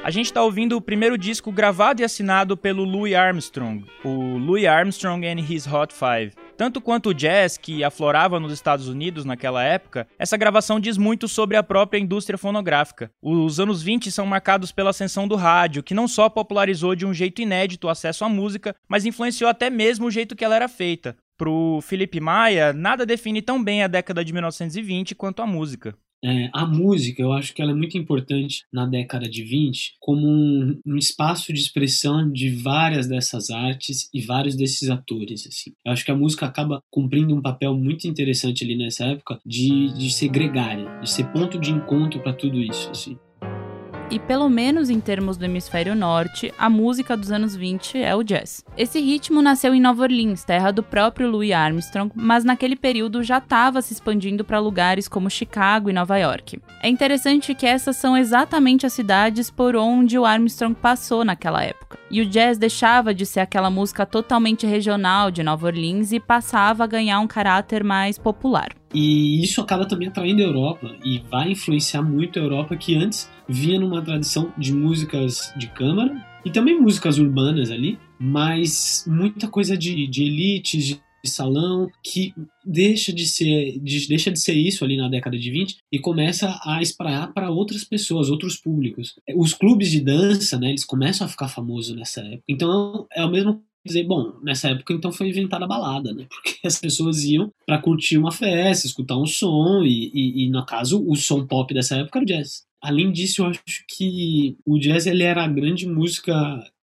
A 0.01 0.09
gente 0.09 0.27
está 0.27 0.41
ouvindo 0.41 0.77
o 0.77 0.81
primeiro 0.81 1.17
disco 1.17 1.51
gravado 1.51 2.01
e 2.01 2.05
assinado 2.05 2.55
pelo 2.55 2.85
Louis 2.85 3.13
Armstrong, 3.13 3.85
o 4.05 4.37
Louis 4.37 4.65
Armstrong 4.65 5.27
and 5.27 5.39
His 5.39 5.67
Hot 5.67 5.93
Five. 5.93 6.31
Tanto 6.55 6.79
quanto 6.79 7.10
o 7.10 7.13
jazz, 7.13 7.57
que 7.57 7.83
aflorava 7.83 8.39
nos 8.39 8.53
Estados 8.53 8.88
Unidos 8.88 9.25
naquela 9.25 9.63
época, 9.63 10.07
essa 10.19 10.38
gravação 10.38 10.79
diz 10.79 10.98
muito 10.98 11.27
sobre 11.27 11.57
a 11.57 11.63
própria 11.63 12.00
indústria 12.00 12.38
fonográfica. 12.38 13.10
Os 13.22 13.60
anos 13.60 13.81
20 13.81 14.12
são 14.12 14.25
marcados 14.25 14.72
pela 14.72 14.91
ascensão 14.91 15.27
do 15.27 15.36
rádio, 15.36 15.81
que 15.81 15.95
não 15.95 16.07
só 16.07 16.29
popularizou 16.29 16.95
de 16.95 17.05
um 17.05 17.13
jeito 17.13 17.41
inédito 17.41 17.88
o 17.88 17.89
acesso 17.89 18.24
à 18.24 18.29
música, 18.29 18.75
mas 18.88 19.05
influenciou 19.05 19.50
até 19.50 19.69
mesmo 19.69 20.05
o 20.05 20.12
jeito 20.12 20.36
que 20.36 20.45
ela 20.45 20.55
era 20.55 20.67
feita. 20.67 21.15
Pro 21.38 21.79
Felipe 21.81 22.19
Maia, 22.19 22.72
nada 22.72 23.05
define 23.05 23.41
tão 23.41 23.62
bem 23.62 23.83
a 23.83 23.88
década 23.88 24.24
de 24.24 24.31
1920 24.31 25.15
quanto 25.15 25.41
a 25.41 25.48
música. 25.48 25.95
É, 26.23 26.49
a 26.53 26.65
música, 26.65 27.21
eu 27.21 27.33
acho 27.33 27.53
que 27.53 27.61
ela 27.61 27.71
é 27.71 27.75
muito 27.75 27.97
importante 27.97 28.63
na 28.71 28.85
década 28.85 29.29
de 29.29 29.43
20 29.43 29.95
como 29.99 30.25
um, 30.25 30.79
um, 30.85 30.95
espaço 30.95 31.51
de 31.51 31.59
expressão 31.59 32.31
de 32.31 32.49
várias 32.49 33.07
dessas 33.07 33.49
artes 33.49 34.09
e 34.13 34.21
vários 34.21 34.55
desses 34.55 34.89
atores. 34.89 35.45
Assim. 35.45 35.73
Eu 35.85 35.91
acho 35.91 36.05
que 36.05 36.11
a 36.11 36.15
música 36.15 36.45
acaba 36.45 36.81
cumprindo 36.89 37.35
um 37.35 37.41
papel 37.41 37.75
muito 37.75 38.07
interessante 38.07 38.63
ali 38.63 38.77
nessa 38.77 39.05
época 39.05 39.39
de, 39.45 39.93
de 39.97 40.09
ser 40.11 40.29
gregária, 40.29 40.99
de 41.01 41.09
ser 41.09 41.25
ponto 41.33 41.59
de 41.59 41.71
encontro 41.71 42.21
para 42.21 42.33
tudo 42.33 42.57
isso. 42.59 42.89
Assim 42.89 43.17
e 44.10 44.19
pelo 44.19 44.50
menos 44.50 44.89
em 44.89 45.00
termos 45.00 45.38
do 45.38 45.45
hemisfério 45.45 45.95
norte, 45.95 46.53
a 46.57 46.69
música 46.69 47.17
dos 47.17 47.31
anos 47.31 47.55
20 47.55 47.98
é 47.98 48.15
o 48.15 48.24
jazz. 48.24 48.63
Esse 48.77 49.00
ritmo 49.00 49.41
nasceu 49.41 49.74
em 49.74 49.81
Nova 49.81 50.03
Orleans, 50.03 50.43
terra 50.43 50.72
do 50.72 50.83
próprio 50.83 51.29
Louis 51.29 51.51
Armstrong, 51.51 52.12
mas 52.15 52.43
naquele 52.43 52.75
período 52.75 53.24
já 53.24 53.38
estava 53.38 53.81
se 53.81 53.93
expandindo 53.93 54.43
para 54.43 54.60
lugares 54.60 55.07
como 55.07 55.29
Chicago 55.29 55.89
e 55.89 55.93
Nova 55.93 56.17
York. 56.17 56.60
É 56.81 56.89
interessante 56.89 57.55
que 57.55 57.65
essas 57.65 57.98
são 57.98 58.15
exatamente 58.15 58.86
as 58.86 58.93
cidades 58.93 59.50
por 59.50 59.75
onde 59.75 60.17
o 60.17 60.25
Armstrong 60.25 60.75
passou 60.75 61.24
naquela 61.24 61.63
época. 61.63 61.98
E 62.10 62.22
o 62.22 62.25
jazz 62.25 62.57
deixava 62.57 63.13
de 63.13 63.25
ser 63.25 63.39
aquela 63.39 63.69
música 63.69 64.05
totalmente 64.05 64.67
regional 64.67 65.31
de 65.31 65.41
Nova 65.41 65.67
Orleans 65.67 66.12
e 66.12 66.19
passava 66.19 66.83
a 66.83 66.88
ganhar 66.88 67.19
um 67.19 67.27
caráter 67.27 67.83
mais 67.83 68.17
popular. 68.17 68.69
E 68.93 69.43
isso 69.43 69.60
acaba 69.60 69.88
também 69.88 70.07
atraindo 70.07 70.43
a 70.43 70.45
Europa 70.45 70.91
e 71.03 71.17
vai 71.31 71.51
influenciar 71.51 72.03
muito 72.03 72.38
a 72.38 72.43
Europa 72.43 72.75
que 72.75 72.95
antes 72.95 73.27
vinha 73.53 73.79
numa 73.79 74.01
tradição 74.01 74.51
de 74.57 74.74
músicas 74.74 75.53
de 75.55 75.67
câmara 75.67 76.25
e 76.43 76.51
também 76.51 76.79
músicas 76.79 77.19
urbanas 77.19 77.69
ali, 77.69 78.00
mas 78.19 79.05
muita 79.07 79.48
coisa 79.48 79.77
de, 79.77 80.07
de 80.07 80.24
elites, 80.24 80.86
de 80.86 81.29
salão, 81.29 81.89
que 82.03 82.33
deixa 82.65 83.13
de 83.13 83.25
ser 83.25 83.79
de, 83.79 84.07
deixa 84.07 84.29
de 84.29 84.39
ser 84.39 84.55
isso 84.55 84.83
ali 84.83 84.98
na 84.98 85.07
década 85.07 85.38
de 85.38 85.50
20 85.50 85.77
e 85.91 86.00
começa 86.00 86.60
a 86.65 86.81
espraiar 86.81 87.31
para 87.31 87.50
outras 87.50 87.83
pessoas, 87.83 88.29
outros 88.29 88.57
públicos. 88.57 89.15
Os 89.36 89.53
clubes 89.53 89.89
de 89.89 90.01
dança, 90.01 90.60
né, 90.60 90.69
eles 90.69 90.83
começam 90.83 91.25
a 91.25 91.29
ficar 91.29 91.48
famosos 91.48 91.95
nessa 91.95 92.22
época. 92.22 92.43
Então 92.50 93.07
é 93.13 93.24
o 93.24 93.31
mesmo 93.31 93.63
dizer, 93.86 94.03
bom, 94.05 94.33
nessa 94.41 94.69
época 94.69 94.93
então 94.93 95.12
foi 95.12 95.29
inventada 95.29 95.65
a 95.65 95.67
balada, 95.67 96.13
né? 96.13 96.25
Porque 96.29 96.65
as 96.65 96.79
pessoas 96.79 97.24
iam 97.24 97.51
para 97.65 97.79
curtir 97.79 98.17
uma 98.17 98.31
festa, 98.31 98.88
escutar 98.88 99.17
um 99.17 99.25
som, 99.25 99.83
e, 99.83 100.12
e, 100.13 100.45
e, 100.45 100.50
no 100.50 100.65
caso 100.65 101.03
o 101.05 101.15
som 101.15 101.45
pop 101.45 101.74
dessa 101.74 101.98
época 101.98 102.19
era 102.19 102.24
o 102.24 102.27
jazz. 102.27 102.63
Além 102.83 103.13
disso, 103.13 103.41
eu 103.41 103.45
acho 103.45 103.85
que 103.87 104.57
o 104.65 104.77
jazz 104.77 105.07
ele 105.07 105.23
era 105.23 105.41
a 105.41 105.47
grande 105.47 105.87
música 105.87 106.33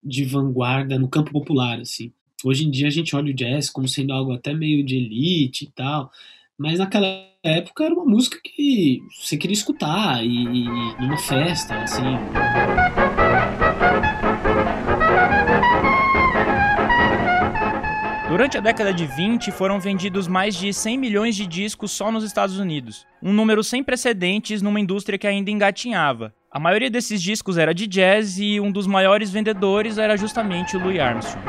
de 0.03 0.25
vanguarda 0.25 0.99
no 0.99 1.11
campo 1.11 1.31
popular, 1.31 1.79
assim. 1.79 2.11
Hoje 2.43 2.67
em 2.67 2.71
dia 2.71 2.87
a 2.87 2.91
gente 2.91 3.15
olha 3.15 3.31
o 3.31 3.35
jazz 3.35 3.69
como 3.69 3.87
sendo 3.87 4.15
algo 4.15 4.33
até 4.33 4.55
meio 4.55 4.83
de 4.83 4.97
elite 4.97 5.67
e 5.67 5.71
tal, 5.71 6.11
mas 6.57 6.79
naquela 6.79 7.07
época 7.43 7.85
era 7.85 7.95
uma 7.95 8.07
música 8.07 8.39
que 8.43 9.03
você 9.21 9.37
queria 9.37 9.53
escutar 9.53 10.25
e, 10.25 10.47
e 10.47 10.65
numa 11.03 11.19
festa, 11.19 11.83
assim. 11.83 12.03
Durante 18.41 18.57
a 18.57 18.61
década 18.63 18.91
de 18.91 19.05
20, 19.05 19.51
foram 19.51 19.79
vendidos 19.79 20.27
mais 20.27 20.57
de 20.57 20.73
100 20.73 20.97
milhões 20.97 21.37
de 21.37 21.47
discos 21.47 21.91
só 21.91 22.11
nos 22.11 22.25
Estados 22.25 22.59
Unidos, 22.59 23.07
um 23.23 23.35
número 23.35 23.63
sem 23.63 23.85
precedentes 23.85 24.63
numa 24.63 24.81
indústria 24.81 25.19
que 25.19 25.27
ainda 25.27 25.51
engatinhava. 25.51 26.35
A 26.51 26.59
maioria 26.59 26.89
desses 26.89 27.21
discos 27.21 27.59
era 27.59 27.75
de 27.75 27.87
jazz 27.87 28.39
e 28.39 28.59
um 28.59 28.73
dos 28.73 28.87
maiores 28.87 29.31
vendedores 29.31 29.99
era 29.99 30.17
justamente 30.17 30.75
o 30.75 30.81
Louis 30.83 30.99
Armstrong. 30.99 31.45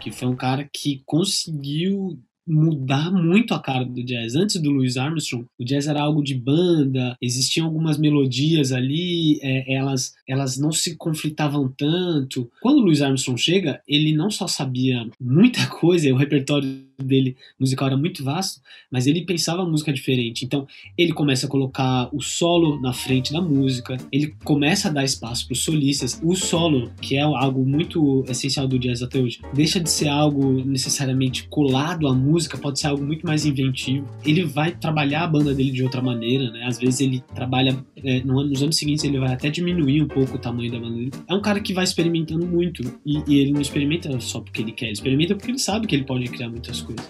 Que 0.00 0.10
foi 0.10 0.26
um 0.26 0.34
cara 0.34 0.68
que 0.72 1.04
conseguiu 1.06 2.18
mudar 2.50 3.12
muito 3.12 3.54
a 3.54 3.60
cara 3.60 3.84
do 3.84 4.04
jazz. 4.04 4.34
Antes 4.34 4.60
do 4.60 4.70
Louis 4.70 4.96
Armstrong, 4.96 5.46
o 5.58 5.64
jazz 5.64 5.86
era 5.86 6.02
algo 6.02 6.22
de 6.22 6.34
banda, 6.34 7.16
existiam 7.22 7.66
algumas 7.66 7.96
melodias 7.96 8.72
ali, 8.72 9.38
é, 9.42 9.74
elas, 9.74 10.12
elas 10.30 10.56
não 10.56 10.70
se 10.70 10.94
conflitavam 10.94 11.68
tanto. 11.68 12.48
Quando 12.60 12.80
Louis 12.80 13.02
Armstrong 13.02 13.40
chega, 13.40 13.82
ele 13.86 14.14
não 14.14 14.30
só 14.30 14.46
sabia 14.46 15.04
muita 15.20 15.66
coisa, 15.80 16.12
o 16.12 16.16
repertório 16.16 16.88
dele 17.02 17.36
musical 17.58 17.88
era 17.88 17.96
muito 17.96 18.22
vasto, 18.22 18.60
mas 18.90 19.06
ele 19.06 19.24
pensava 19.24 19.64
música 19.64 19.92
diferente. 19.92 20.44
Então, 20.44 20.66
ele 20.96 21.12
começa 21.12 21.46
a 21.46 21.48
colocar 21.48 22.08
o 22.14 22.20
solo 22.20 22.80
na 22.80 22.92
frente 22.92 23.32
da 23.32 23.40
música, 23.40 23.96
ele 24.12 24.34
começa 24.44 24.88
a 24.88 24.92
dar 24.92 25.02
espaço 25.02 25.46
para 25.46 25.54
os 25.54 25.64
solistas. 25.64 26.20
O 26.22 26.36
solo, 26.36 26.92
que 27.00 27.16
é 27.16 27.22
algo 27.22 27.64
muito 27.64 28.24
essencial 28.28 28.68
do 28.68 28.78
jazz 28.78 29.02
até 29.02 29.18
hoje, 29.18 29.40
deixa 29.52 29.80
de 29.80 29.90
ser 29.90 30.08
algo 30.08 30.62
necessariamente 30.64 31.48
colado 31.48 32.06
à 32.06 32.14
música, 32.14 32.58
pode 32.58 32.78
ser 32.78 32.88
algo 32.88 33.02
muito 33.02 33.26
mais 33.26 33.44
inventivo. 33.44 34.06
Ele 34.24 34.44
vai 34.44 34.70
trabalhar 34.72 35.24
a 35.24 35.26
banda 35.26 35.54
dele 35.54 35.72
de 35.72 35.82
outra 35.82 36.02
maneira, 36.02 36.50
né? 36.50 36.64
Às 36.66 36.78
vezes 36.78 37.00
ele 37.00 37.24
trabalha 37.34 37.76
é, 37.96 38.20
nos 38.22 38.62
anos 38.62 38.76
seguintes 38.76 39.04
ele 39.04 39.18
vai 39.18 39.32
até 39.32 39.50
diminuir 39.50 40.02
um 40.02 40.08
pouco 40.08 40.19
o 40.24 40.38
tamanho 40.38 40.70
da 40.70 40.78
banda 40.78 40.96
dele. 40.96 41.12
É 41.28 41.34
um 41.34 41.42
cara 41.42 41.60
que 41.60 41.72
vai 41.72 41.84
experimentando 41.84 42.46
muito 42.46 42.82
e, 43.04 43.22
e 43.26 43.38
ele 43.40 43.52
não 43.52 43.60
experimenta 43.60 44.18
só 44.20 44.40
porque 44.40 44.62
ele 44.62 44.72
quer, 44.72 44.86
ele 44.86 44.92
experimenta 44.92 45.34
porque 45.34 45.50
ele 45.50 45.58
sabe 45.58 45.86
que 45.86 45.94
ele 45.94 46.04
pode 46.04 46.24
criar 46.28 46.48
muitas 46.48 46.80
coisas. 46.80 47.06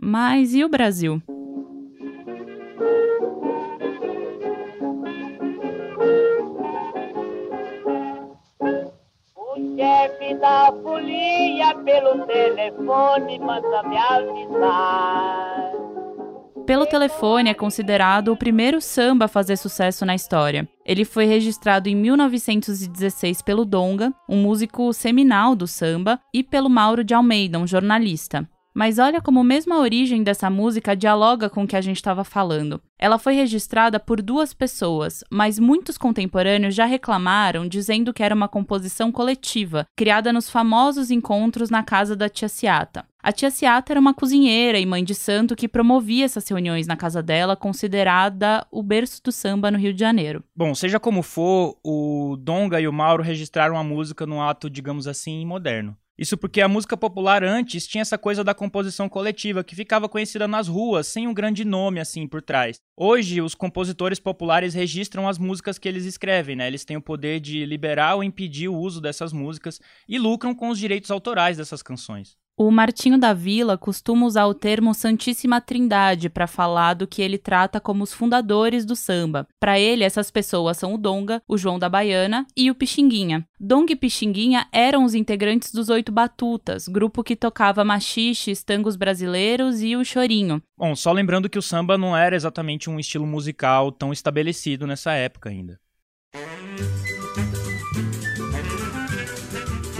Mas 0.00 0.54
e 0.54 0.62
o 0.62 0.68
Brasil? 0.68 1.22
O 9.34 9.76
chefe 9.76 10.34
da 10.40 10.72
folia 10.82 11.74
pelo 11.84 12.26
telefone 12.26 13.38
manda 13.38 13.82
me 13.88 13.96
avisar. 13.96 15.63
Pelo 16.66 16.86
telefone 16.86 17.50
é 17.50 17.54
considerado 17.54 18.28
o 18.28 18.36
primeiro 18.36 18.80
samba 18.80 19.26
a 19.26 19.28
fazer 19.28 19.58
sucesso 19.58 20.06
na 20.06 20.14
história. 20.14 20.66
Ele 20.82 21.04
foi 21.04 21.26
registrado 21.26 21.90
em 21.90 21.94
1916 21.94 23.42
pelo 23.42 23.66
Donga, 23.66 24.14
um 24.26 24.40
músico 24.40 24.90
seminal 24.94 25.54
do 25.54 25.66
samba, 25.66 26.18
e 26.32 26.42
pelo 26.42 26.70
Mauro 26.70 27.04
de 27.04 27.12
Almeida, 27.12 27.58
um 27.58 27.66
jornalista. 27.66 28.48
Mas 28.74 28.98
olha 28.98 29.20
como 29.20 29.44
mesmo 29.44 29.72
a 29.72 29.78
origem 29.78 30.24
dessa 30.24 30.50
música 30.50 30.96
dialoga 30.96 31.48
com 31.48 31.62
o 31.62 31.66
que 31.66 31.76
a 31.76 31.80
gente 31.80 31.96
estava 31.96 32.24
falando. 32.24 32.82
Ela 32.98 33.18
foi 33.18 33.34
registrada 33.34 34.00
por 34.00 34.20
duas 34.20 34.52
pessoas, 34.52 35.22
mas 35.30 35.60
muitos 35.60 35.96
contemporâneos 35.96 36.74
já 36.74 36.84
reclamaram 36.84 37.68
dizendo 37.68 38.12
que 38.12 38.22
era 38.22 38.34
uma 38.34 38.48
composição 38.48 39.12
coletiva, 39.12 39.86
criada 39.96 40.32
nos 40.32 40.50
famosos 40.50 41.12
encontros 41.12 41.70
na 41.70 41.84
casa 41.84 42.16
da 42.16 42.28
tia 42.28 42.48
Ciata. 42.48 43.06
A 43.22 43.32
tia 43.32 43.50
Ciata 43.50 43.92
era 43.92 44.00
uma 44.00 44.12
cozinheira 44.12 44.78
e 44.78 44.84
mãe 44.84 45.04
de 45.04 45.14
santo 45.14 45.56
que 45.56 45.68
promovia 45.68 46.24
essas 46.24 46.46
reuniões 46.46 46.86
na 46.86 46.96
casa 46.96 47.22
dela, 47.22 47.56
considerada 47.56 48.66
o 48.70 48.82
berço 48.82 49.22
do 49.22 49.32
samba 49.32 49.70
no 49.70 49.78
Rio 49.78 49.94
de 49.94 50.00
Janeiro. 50.00 50.42
Bom, 50.54 50.74
seja 50.74 50.98
como 50.98 51.22
for, 51.22 51.78
o 51.82 52.36
Donga 52.38 52.80
e 52.80 52.88
o 52.88 52.92
Mauro 52.92 53.22
registraram 53.22 53.78
a 53.78 53.84
música 53.84 54.26
num 54.26 54.42
ato, 54.42 54.68
digamos 54.68 55.06
assim, 55.06 55.46
moderno. 55.46 55.96
Isso 56.16 56.36
porque 56.36 56.60
a 56.60 56.68
música 56.68 56.96
popular 56.96 57.42
antes 57.42 57.88
tinha 57.88 58.02
essa 58.02 58.16
coisa 58.16 58.44
da 58.44 58.54
composição 58.54 59.08
coletiva, 59.08 59.64
que 59.64 59.74
ficava 59.74 60.08
conhecida 60.08 60.46
nas 60.46 60.68
ruas, 60.68 61.08
sem 61.08 61.26
um 61.26 61.34
grande 61.34 61.64
nome 61.64 61.98
assim 61.98 62.28
por 62.28 62.40
trás. 62.40 62.76
Hoje, 62.96 63.42
os 63.42 63.54
compositores 63.54 64.20
populares 64.20 64.74
registram 64.74 65.28
as 65.28 65.38
músicas 65.38 65.76
que 65.76 65.88
eles 65.88 66.04
escrevem, 66.04 66.54
né? 66.54 66.68
Eles 66.68 66.84
têm 66.84 66.96
o 66.96 67.02
poder 67.02 67.40
de 67.40 67.66
liberar 67.66 68.14
ou 68.14 68.22
impedir 68.22 68.68
o 68.68 68.76
uso 68.76 69.00
dessas 69.00 69.32
músicas 69.32 69.80
e 70.08 70.16
lucram 70.16 70.54
com 70.54 70.68
os 70.68 70.78
direitos 70.78 71.10
autorais 71.10 71.56
dessas 71.56 71.82
canções. 71.82 72.36
O 72.56 72.70
Martinho 72.70 73.18
da 73.18 73.34
Vila 73.34 73.76
costuma 73.76 74.26
usar 74.26 74.46
o 74.46 74.54
termo 74.54 74.94
Santíssima 74.94 75.60
Trindade 75.60 76.28
para 76.28 76.46
falar 76.46 76.94
do 76.94 77.04
que 77.04 77.20
ele 77.20 77.36
trata 77.36 77.80
como 77.80 78.04
os 78.04 78.12
fundadores 78.12 78.84
do 78.84 78.94
samba. 78.94 79.48
Para 79.58 79.76
ele, 79.76 80.04
essas 80.04 80.30
pessoas 80.30 80.76
são 80.76 80.94
o 80.94 80.98
Donga, 80.98 81.42
o 81.48 81.58
João 81.58 81.80
da 81.80 81.88
Baiana 81.88 82.46
e 82.56 82.70
o 82.70 82.74
Pixinguinha. 82.76 83.44
Donga 83.58 83.92
e 83.92 83.96
Pixinguinha 83.96 84.68
eram 84.70 85.02
os 85.02 85.16
integrantes 85.16 85.72
dos 85.72 85.88
Oito 85.88 86.12
Batutas, 86.12 86.86
grupo 86.86 87.24
que 87.24 87.34
tocava 87.34 87.84
machiches, 87.84 88.62
tangos 88.62 88.94
brasileiros 88.94 89.82
e 89.82 89.96
o 89.96 90.04
chorinho. 90.04 90.62
Bom, 90.78 90.94
só 90.94 91.10
lembrando 91.10 91.48
que 91.48 91.58
o 91.58 91.62
samba 91.62 91.98
não 91.98 92.16
era 92.16 92.36
exatamente 92.36 92.88
um 92.88 93.00
estilo 93.00 93.26
musical 93.26 93.90
tão 93.90 94.12
estabelecido 94.12 94.86
nessa 94.86 95.12
época 95.12 95.48
ainda. 95.48 95.80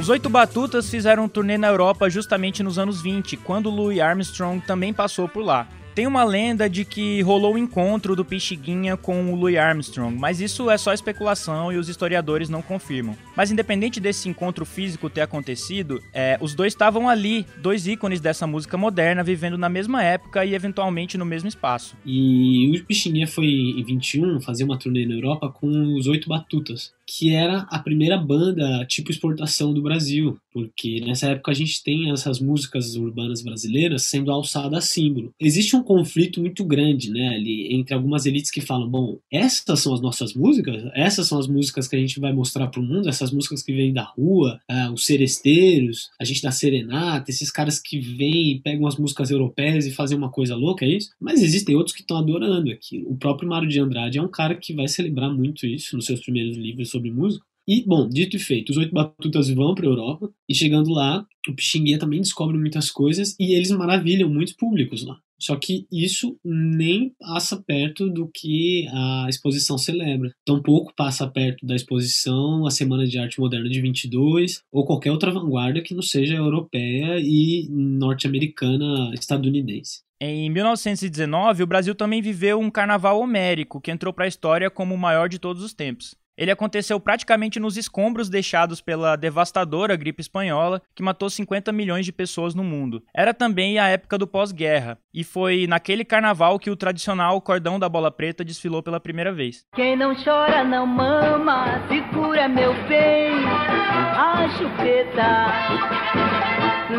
Os 0.04 0.10
Oito 0.10 0.28
Batutas 0.28 0.90
fizeram 0.90 1.24
um 1.24 1.28
turnê 1.30 1.56
na 1.56 1.68
Europa 1.68 2.10
justamente 2.10 2.62
nos 2.62 2.78
anos 2.78 3.00
20, 3.00 3.38
quando 3.38 3.70
Louis 3.70 4.00
Armstrong 4.00 4.60
também 4.60 4.92
passou 4.92 5.26
por 5.26 5.42
lá. 5.42 5.66
Tem 5.94 6.06
uma 6.06 6.22
lenda 6.24 6.68
de 6.68 6.84
que 6.84 7.22
rolou 7.22 7.52
o 7.52 7.54
um 7.54 7.58
encontro 7.58 8.14
do 8.14 8.22
Pixiguinha 8.22 8.98
com 8.98 9.32
o 9.32 9.34
Louis 9.34 9.56
Armstrong, 9.56 10.14
mas 10.14 10.42
isso 10.42 10.68
é 10.68 10.76
só 10.76 10.92
especulação 10.92 11.72
e 11.72 11.78
os 11.78 11.88
historiadores 11.88 12.50
não 12.50 12.60
confirmam. 12.60 13.16
Mas 13.34 13.50
independente 13.50 13.98
desse 13.98 14.28
encontro 14.28 14.66
físico 14.66 15.08
ter 15.08 15.22
acontecido, 15.22 16.02
é, 16.12 16.36
os 16.38 16.54
dois 16.54 16.74
estavam 16.74 17.08
ali, 17.08 17.46
dois 17.62 17.86
ícones 17.86 18.20
dessa 18.20 18.46
música 18.46 18.76
moderna, 18.76 19.24
vivendo 19.24 19.56
na 19.56 19.70
mesma 19.70 20.02
época 20.02 20.44
e 20.44 20.54
eventualmente 20.54 21.16
no 21.16 21.24
mesmo 21.24 21.48
espaço. 21.48 21.96
E 22.04 22.78
o 22.78 22.84
Pixinguinha 22.84 23.26
foi 23.26 23.46
em 23.46 23.82
21 23.82 24.38
fazer 24.42 24.64
uma 24.64 24.78
turnê 24.78 25.06
na 25.06 25.14
Europa 25.14 25.48
com 25.48 25.94
os 25.94 26.06
Oito 26.08 26.28
Batutas 26.28 26.92
que 27.06 27.34
era 27.34 27.60
a 27.70 27.78
primeira 27.78 28.16
banda 28.16 28.84
tipo 28.86 29.10
exportação 29.10 29.72
do 29.72 29.82
Brasil, 29.82 30.38
porque 30.52 31.00
nessa 31.00 31.28
época 31.28 31.50
a 31.50 31.54
gente 31.54 31.82
tem 31.82 32.10
essas 32.10 32.40
músicas 32.40 32.94
urbanas 32.94 33.42
brasileiras 33.42 34.04
sendo 34.04 34.30
alçadas 34.30 34.78
a 34.78 34.80
símbolo. 34.80 35.32
Existe 35.40 35.76
um 35.76 35.82
conflito 35.82 36.40
muito 36.40 36.64
grande, 36.64 37.10
né, 37.10 37.34
ali 37.34 37.74
entre 37.74 37.94
algumas 37.94 38.26
elites 38.26 38.50
que 38.50 38.60
falam, 38.60 38.88
bom, 38.88 39.18
essas 39.30 39.80
são 39.80 39.92
as 39.92 40.00
nossas 40.00 40.34
músicas, 40.34 40.84
essas 40.94 41.26
são 41.26 41.38
as 41.38 41.46
músicas 41.46 41.88
que 41.88 41.96
a 41.96 41.98
gente 41.98 42.20
vai 42.20 42.32
mostrar 42.32 42.68
para 42.68 42.80
o 42.80 42.84
mundo, 42.84 43.08
essas 43.08 43.30
músicas 43.30 43.62
que 43.62 43.72
vêm 43.72 43.92
da 43.92 44.04
rua, 44.04 44.60
uh, 44.70 44.92
os 44.92 45.04
seresteiros, 45.04 46.10
a 46.20 46.24
gente 46.24 46.42
da 46.42 46.50
serenata, 46.50 47.30
esses 47.30 47.50
caras 47.50 47.78
que 47.78 47.98
vêm 47.98 48.52
e 48.52 48.60
pegam 48.60 48.86
as 48.86 48.96
músicas 48.96 49.30
europeias 49.30 49.86
e 49.86 49.90
fazem 49.90 50.16
uma 50.16 50.30
coisa 50.30 50.54
louca, 50.54 50.84
é 50.84 50.88
isso? 50.88 51.10
Mas 51.20 51.42
existem 51.42 51.74
outros 51.74 51.94
que 51.94 52.02
estão 52.02 52.16
adorando 52.16 52.70
aquilo. 52.70 53.10
O 53.10 53.16
próprio 53.16 53.48
Mário 53.48 53.68
de 53.68 53.80
Andrade 53.80 54.18
é 54.18 54.22
um 54.22 54.28
cara 54.28 54.54
que 54.54 54.72
vai 54.72 54.88
celebrar 54.88 55.32
muito 55.32 55.66
isso 55.66 55.96
nos 55.96 56.06
seus 56.06 56.20
primeiros 56.20 56.56
livros 56.56 56.93
sobre 56.94 57.10
música. 57.10 57.44
E, 57.66 57.82
bom, 57.86 58.06
dito 58.08 58.36
e 58.36 58.38
feito, 58.38 58.70
os 58.70 58.76
oito 58.76 58.92
batutas 58.92 59.48
vão 59.48 59.74
para 59.74 59.86
a 59.86 59.88
Europa 59.88 60.30
e 60.46 60.54
chegando 60.54 60.90
lá, 60.90 61.26
o 61.48 61.54
Pixinguinha 61.54 61.98
também 61.98 62.20
descobre 62.20 62.58
muitas 62.58 62.90
coisas 62.90 63.34
e 63.40 63.54
eles 63.54 63.70
maravilham 63.70 64.28
muitos 64.28 64.54
públicos 64.54 65.04
lá. 65.04 65.18
Só 65.38 65.56
que 65.56 65.86
isso 65.90 66.38
nem 66.44 67.14
passa 67.18 67.62
perto 67.66 68.08
do 68.08 68.30
que 68.32 68.86
a 68.90 69.26
exposição 69.28 69.76
celebra. 69.76 70.32
Tampouco 70.44 70.94
passa 70.94 71.26
perto 71.26 71.66
da 71.66 71.74
exposição 71.74 72.66
a 72.66 72.70
Semana 72.70 73.06
de 73.06 73.18
Arte 73.18 73.40
Moderna 73.40 73.68
de 73.68 73.80
22 73.80 74.62
ou 74.70 74.84
qualquer 74.84 75.10
outra 75.10 75.32
vanguarda 75.32 75.82
que 75.82 75.94
não 75.94 76.02
seja 76.02 76.34
europeia 76.34 77.18
e 77.18 77.66
norte-americana 77.70 79.12
estadunidense. 79.14 80.02
Em 80.20 80.48
1919, 80.48 81.62
o 81.62 81.66
Brasil 81.66 81.94
também 81.94 82.22
viveu 82.22 82.58
um 82.60 82.70
carnaval 82.70 83.20
homérico 83.20 83.80
que 83.80 83.90
entrou 83.90 84.12
para 84.12 84.24
a 84.24 84.28
história 84.28 84.70
como 84.70 84.94
o 84.94 84.98
maior 84.98 85.28
de 85.28 85.38
todos 85.38 85.62
os 85.62 85.74
tempos. 85.74 86.14
Ele 86.36 86.50
aconteceu 86.50 86.98
praticamente 86.98 87.60
nos 87.60 87.76
escombros 87.76 88.28
deixados 88.28 88.80
pela 88.80 89.14
devastadora 89.16 89.94
gripe 89.94 90.20
espanhola, 90.20 90.82
que 90.94 91.02
matou 91.02 91.30
50 91.30 91.70
milhões 91.72 92.04
de 92.04 92.12
pessoas 92.12 92.54
no 92.54 92.64
mundo. 92.64 93.02
Era 93.14 93.32
também 93.32 93.78
a 93.78 93.88
época 93.88 94.18
do 94.18 94.26
pós-guerra, 94.26 94.98
e 95.12 95.22
foi 95.22 95.66
naquele 95.68 96.04
carnaval 96.04 96.58
que 96.58 96.70
o 96.70 96.76
tradicional 96.76 97.40
cordão 97.40 97.78
da 97.78 97.88
bola 97.88 98.10
preta 98.10 98.44
desfilou 98.44 98.82
pela 98.82 98.98
primeira 98.98 99.32
vez. 99.32 99.64
Quem 99.74 99.96
não 99.96 100.14
chora 100.14 100.64
não 100.64 100.86
mama, 100.86 101.80
segura 101.88 102.48
meu 102.48 102.74
bem, 102.88 103.32
a 103.46 104.48
chupeta. 104.58 105.54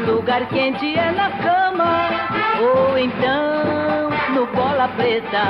Lugar 0.07 0.47
quente 0.49 0.95
é 0.97 1.11
na 1.11 1.29
cama, 1.41 2.09
ou 2.61 2.97
então 2.97 4.09
no 4.33 4.45
bola 4.47 4.87
preta. 4.89 5.43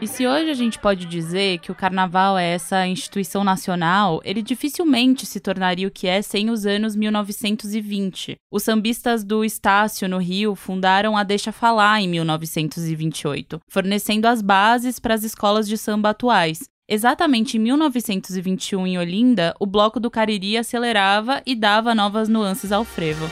E 0.00 0.06
se 0.06 0.28
hoje 0.28 0.48
a 0.48 0.54
gente 0.54 0.78
pode 0.78 1.06
dizer 1.06 1.58
que 1.58 1.72
o 1.72 1.74
carnaval 1.74 2.38
é 2.38 2.54
essa 2.54 2.86
instituição 2.86 3.42
nacional, 3.42 4.20
ele 4.24 4.42
dificilmente 4.42 5.26
se 5.26 5.40
tornaria 5.40 5.88
o 5.88 5.90
que 5.90 6.06
é 6.06 6.22
sem 6.22 6.50
os 6.50 6.64
anos 6.66 6.94
1920. 6.94 8.36
Os 8.48 8.62
sambistas 8.62 9.24
do 9.24 9.44
Estácio, 9.44 10.08
no 10.08 10.18
Rio, 10.18 10.54
fundaram 10.54 11.16
a 11.16 11.24
Deixa 11.24 11.50
Falar 11.50 12.00
em 12.00 12.08
1928, 12.08 13.58
fornecendo 13.68 14.28
as 14.28 14.40
bases 14.40 15.00
para 15.00 15.14
as 15.14 15.24
escolas 15.24 15.66
de 15.66 15.76
samba 15.76 16.10
atuais. 16.10 16.60
Exatamente 16.88 17.56
em 17.56 17.60
1921, 17.60 18.86
em 18.86 18.98
Olinda, 18.98 19.52
o 19.58 19.66
Bloco 19.66 19.98
do 19.98 20.08
Cariri 20.08 20.56
acelerava 20.56 21.42
e 21.44 21.56
dava 21.56 21.92
novas 21.92 22.28
nuances 22.28 22.70
ao 22.70 22.84
frevo. 22.84 23.28